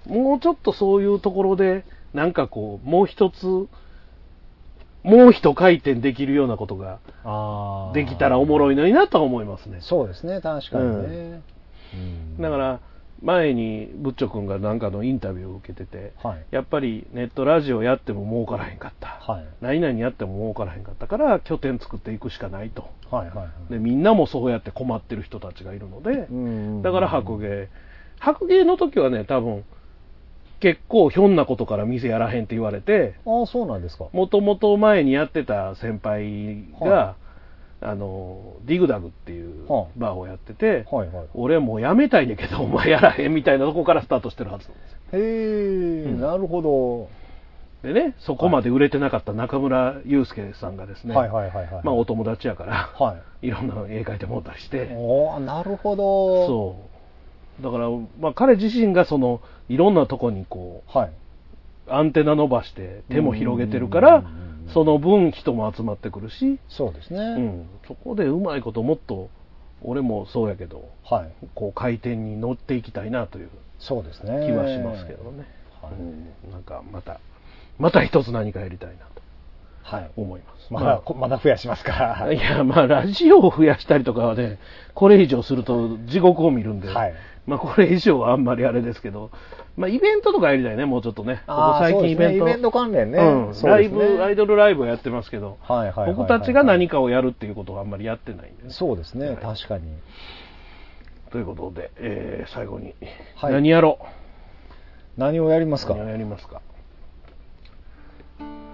[0.06, 1.84] う、もうちょっとそういうところで、
[2.14, 3.46] なんかこう、もう一つ、
[5.02, 7.00] もう一回転できるようなことが。
[7.94, 9.78] できたらおもろいのになとは思いますね。
[9.80, 11.42] そうですね、確かにね。
[11.94, 12.42] うん。
[12.42, 12.80] だから、
[13.22, 16.44] 前にブッチョ君がなんかのインタビューを受けてて、はい。
[16.50, 19.08] やっぱりネットラジオやっても儲からへんかった。
[19.08, 19.46] はい。
[19.60, 22.90] 何々やっても儲からへんかったから、拠点作っていくしかないと。
[23.10, 23.72] はいはいはい。
[23.72, 27.68] で、みんなもそうやって困ってる人たちがいるので、うんだから白芸
[28.20, 29.64] 白芸の時はね、多分、
[30.60, 34.06] 結構ひょんなことから店やらへんって言われて、ああ、そうなんですか。
[34.12, 37.16] もともと前にやってた先輩が、は
[37.80, 41.26] あの、ディグダグっていうはあバーをやってて、はいはい。
[41.34, 44.98] 俺もうやめたいねんけど、 お前やらへんみたいなとこからスタートしてるはずなんですよ。
[45.12, 47.08] へえ、うんなるほど。
[47.82, 51.84] でね、そこまで売れてなかった中村祐介さんがですね、はいはいはいはい。
[51.84, 53.46] まあお友達やから、はい。
[53.46, 56.46] いろんな絵描いてもらったりして、おーなるほど。
[56.48, 56.76] そ
[57.60, 57.62] う。
[57.62, 57.88] だから、
[58.20, 61.10] まあ彼自身がその、いろんなとこにこう、はい。
[61.90, 67.18] アンテナ伸ばして手も広げてるからうんうんうんうん、その分人も集まってくるし、そうですね。
[67.18, 69.30] うん、そこでうまいこともっと、
[69.82, 71.32] 俺もそうやけど、はい。
[71.54, 74.46] こう回転に乗っていきたいなというそうですね。
[74.46, 75.46] 気はしますけどね。
[75.80, 77.20] はいうんなんかまた、
[77.78, 79.17] また一つ何かやりたいなと
[79.90, 80.10] はい。
[80.16, 80.72] 思います。
[80.72, 81.92] まだ、こまだ増やしますか
[82.26, 82.32] ら。
[82.34, 84.58] いや、まあ、ラジオを増やしたりとかはね、
[84.94, 87.14] これ以上すると地獄を見るんで、はい。
[87.46, 89.30] まあ、これ以上はあんまりあれですけど、
[89.78, 91.42] まあ、イベントとかやりたいね、もうちょっとね。
[91.46, 92.44] ここ最近イベント。
[92.44, 93.18] ねイベント関連ね。
[93.18, 93.98] うん、そうですね。
[94.00, 98.64] ライブ、アイドルライブをやってますけど、はいはい僕たちが何かをやるっていうことはあんまりやってないんで。
[98.64, 99.36] ね、そうですね、はい。
[99.36, 99.84] 確かに。
[101.30, 102.94] ということで、えー最後に、
[103.36, 103.52] はい。
[103.52, 103.98] 何やろ
[105.16, 105.94] 何をやりまうすか？
[105.94, 106.60] 何をやりますか？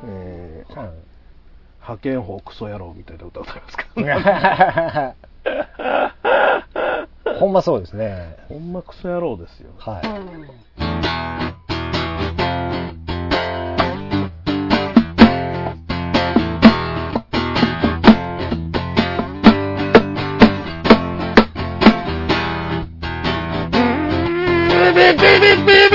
[0.04, 0.90] えーはい
[1.84, 3.84] 派遣法クソ野郎みたいな歌歌いますか
[7.38, 8.36] ほんまそうですね。
[8.48, 9.70] ほんまクソ野郎ですよ。
[9.78, 10.02] はい。
[24.94, 25.93] 誰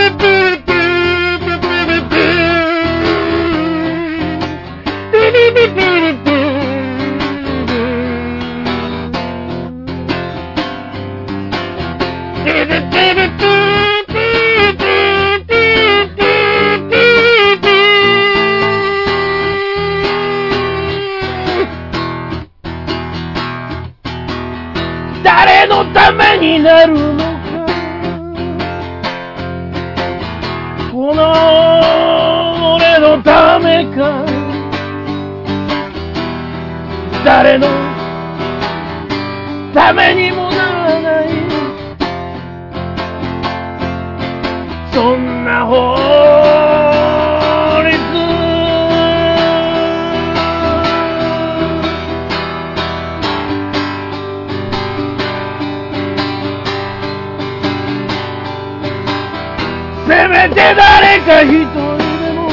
[60.10, 61.78] せめて誰か一人
[62.18, 62.50] でも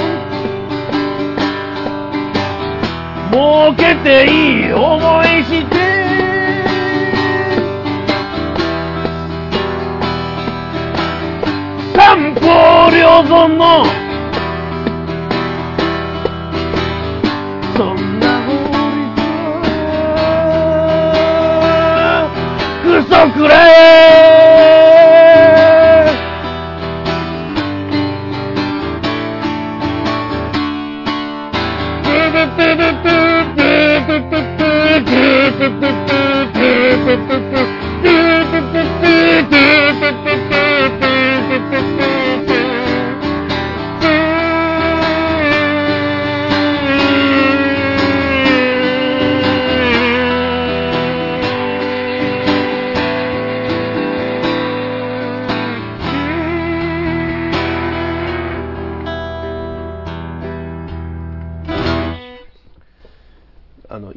[3.33, 5.75] 儲けていい思いして。
[11.95, 13.87] 三方両存の。
[17.75, 19.09] そんな法律
[22.05, 22.29] は
[22.85, 23.55] クソくら
[24.93, 24.96] え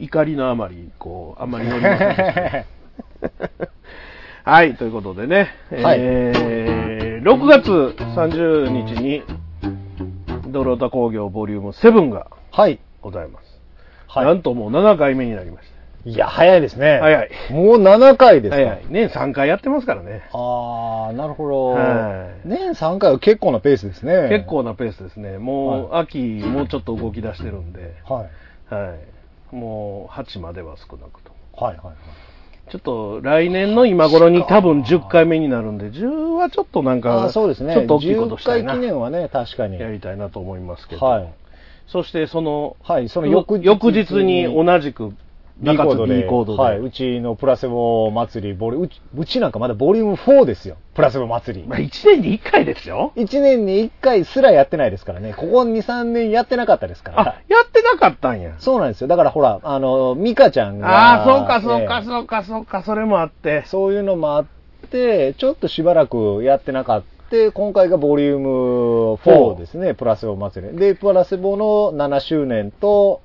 [0.10, 2.22] 怒りのあまり、こう、あんまり乗りませんでし
[4.44, 4.50] た。
[4.52, 5.50] はい、ということでね、
[5.84, 7.70] はいえー6月
[8.16, 9.24] 30日に、
[10.48, 12.80] ドロータ工業ボリューム7がはい。
[13.02, 13.62] ございます。
[14.08, 15.66] はいなんともう7回目になりまし
[16.06, 16.98] いや、早いですね。
[17.02, 17.30] 早い。
[17.52, 18.64] もう7回ですた。
[18.64, 18.70] か。
[18.70, 18.86] 早い。
[18.90, 20.24] ね、3回やってますからね。
[20.32, 21.70] あー、なるほど。
[21.74, 24.30] はい年3回は結構なペースですね。
[24.30, 24.46] 結。
[24.48, 25.38] 構なペースですね。
[25.38, 28.26] もう、秋、もうちょっと動き出してるんで、は
[28.72, 28.74] い。
[28.74, 29.19] はい。
[29.52, 31.68] もう、8までは少なくとも。
[31.68, 31.96] はいはいはい。
[32.72, 37.74] ちょっと来年の今頃に多分10回目になるんで、10はちょっとなんか、そうですね。
[37.74, 38.74] ちょっと大きいことしたい10な。
[38.74, 39.80] 回記念はね、確かに。
[39.80, 41.06] やりたいなと思いますけど。
[41.06, 41.34] はい。
[41.88, 43.58] そしてその、はい、その翌
[43.92, 45.14] 日に同じく、
[45.60, 46.24] B コードで。
[46.24, 46.62] B コードで。
[46.62, 46.80] はい。
[46.80, 50.78] うちのプラセボ祭り、ボリうち、うちなんかまだボリューム4ですよ。
[50.94, 51.68] プラセボ祭り。
[51.68, 53.12] まあ、1年に1回ですよ。
[53.16, 55.34] 1年に1回すらやってないですからね。
[55.34, 57.22] ここ2、3年やってなかったですから。
[57.22, 58.56] あ、やってなかったんや。
[58.60, 59.08] そうなんですよ。
[59.08, 60.88] だからほら、あの、ミカちゃんが。
[60.90, 63.64] ああ、そうか、そうか、ええそうか、そうか、それもあって。
[63.66, 64.46] そういうのもあっ
[64.90, 67.08] て、ちょっとしばらくやってなかった。
[67.54, 68.50] 今回がボリューム
[69.24, 70.76] 4ですね、プラセボ祭り。
[70.76, 73.22] で、プラセボの7周年と、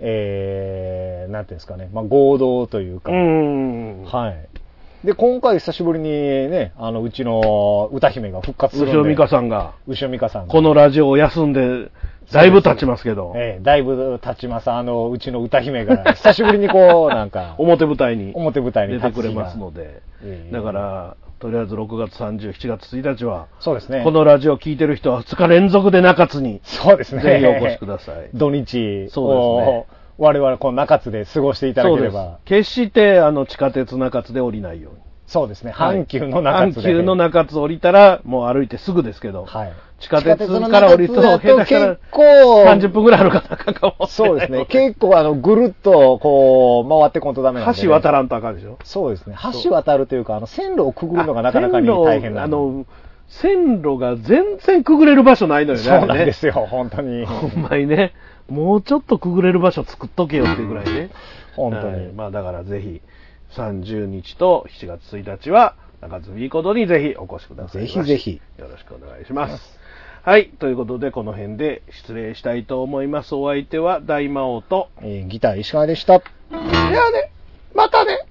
[0.00, 4.04] えー、なんていうんですかね、まあ、合同というか、うん。
[4.04, 5.06] はい。
[5.06, 8.98] で、今回久しぶりにね、あの、うちの歌姫が復活するんで。
[8.98, 10.52] 後ろ美香さんが、後ろ美香さんが。
[10.52, 11.90] このラジオを休んで、
[12.32, 14.70] だいぶ経ちますけど、ええだいぶ経ちます。
[14.70, 20.52] あの、うちの歌姫が、 久しぶりにこう、なんか、 表舞台に表舞台に出てくれますので、ええ。
[20.52, 24.04] だから、とりあえず6月30、7月1日は、そうですね。
[24.04, 27.22] このラジオを聞いてる人は2日連続で中津に、そうですね。
[27.22, 28.28] ぜひお越しください。
[28.36, 29.86] 土日そうですねを
[30.18, 32.40] 我々この中津で過ごしていただければ。
[32.44, 35.00] 決してあの地下鉄中津で降りないように。
[35.26, 35.72] そうですね。
[35.72, 36.88] はい阪急の中津で。
[36.90, 39.72] 阪急の中津降りたら、もう歩いてすぐですけど、はい。
[40.00, 44.66] 地下鉄から降りると、地下鉄の中津だと下手したら結構、30分ぐらい歩かなあかんかもそうですね。
[44.66, 47.84] 結構あの、ぐるっとこう、回ってこんとダメなんで、ね。
[47.84, 48.78] 橋渡らんとあかんでしょ？
[48.82, 49.36] そうですね。
[49.62, 52.86] 橋渡るというか、あの、線路をくぐるのがなかなかに大変なあの、
[53.28, 55.84] 線路が全然くぐれる場所ないのよね。
[55.84, 57.26] そうなんですよ、本当に。
[57.26, 58.12] ほんまにね、
[58.48, 61.10] もうちょっとくぐれる場所作っとけよっていうぐらいね。
[61.56, 62.12] 本当にはい。
[62.12, 63.00] まあだからぜひ、
[63.52, 67.82] 30日と7月1日は、中津ビーコードにぜひお越しください。
[67.82, 68.40] ぜひぜひ。
[68.58, 69.79] よろしくお願いします。
[70.22, 70.50] はい。
[70.58, 73.34] ということで、この辺で失礼したいと思います。
[73.34, 76.18] お相手は大魔王と、えーギター石川でした。
[76.18, 77.32] ではね、
[77.74, 78.26] またね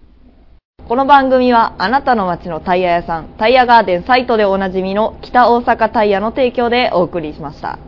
[0.87, 7.79] この番組はあなたの街のタイヤ屋さん、タイヤガーデンサイトでおなじみの北大阪タイヤの提供でお送りしました。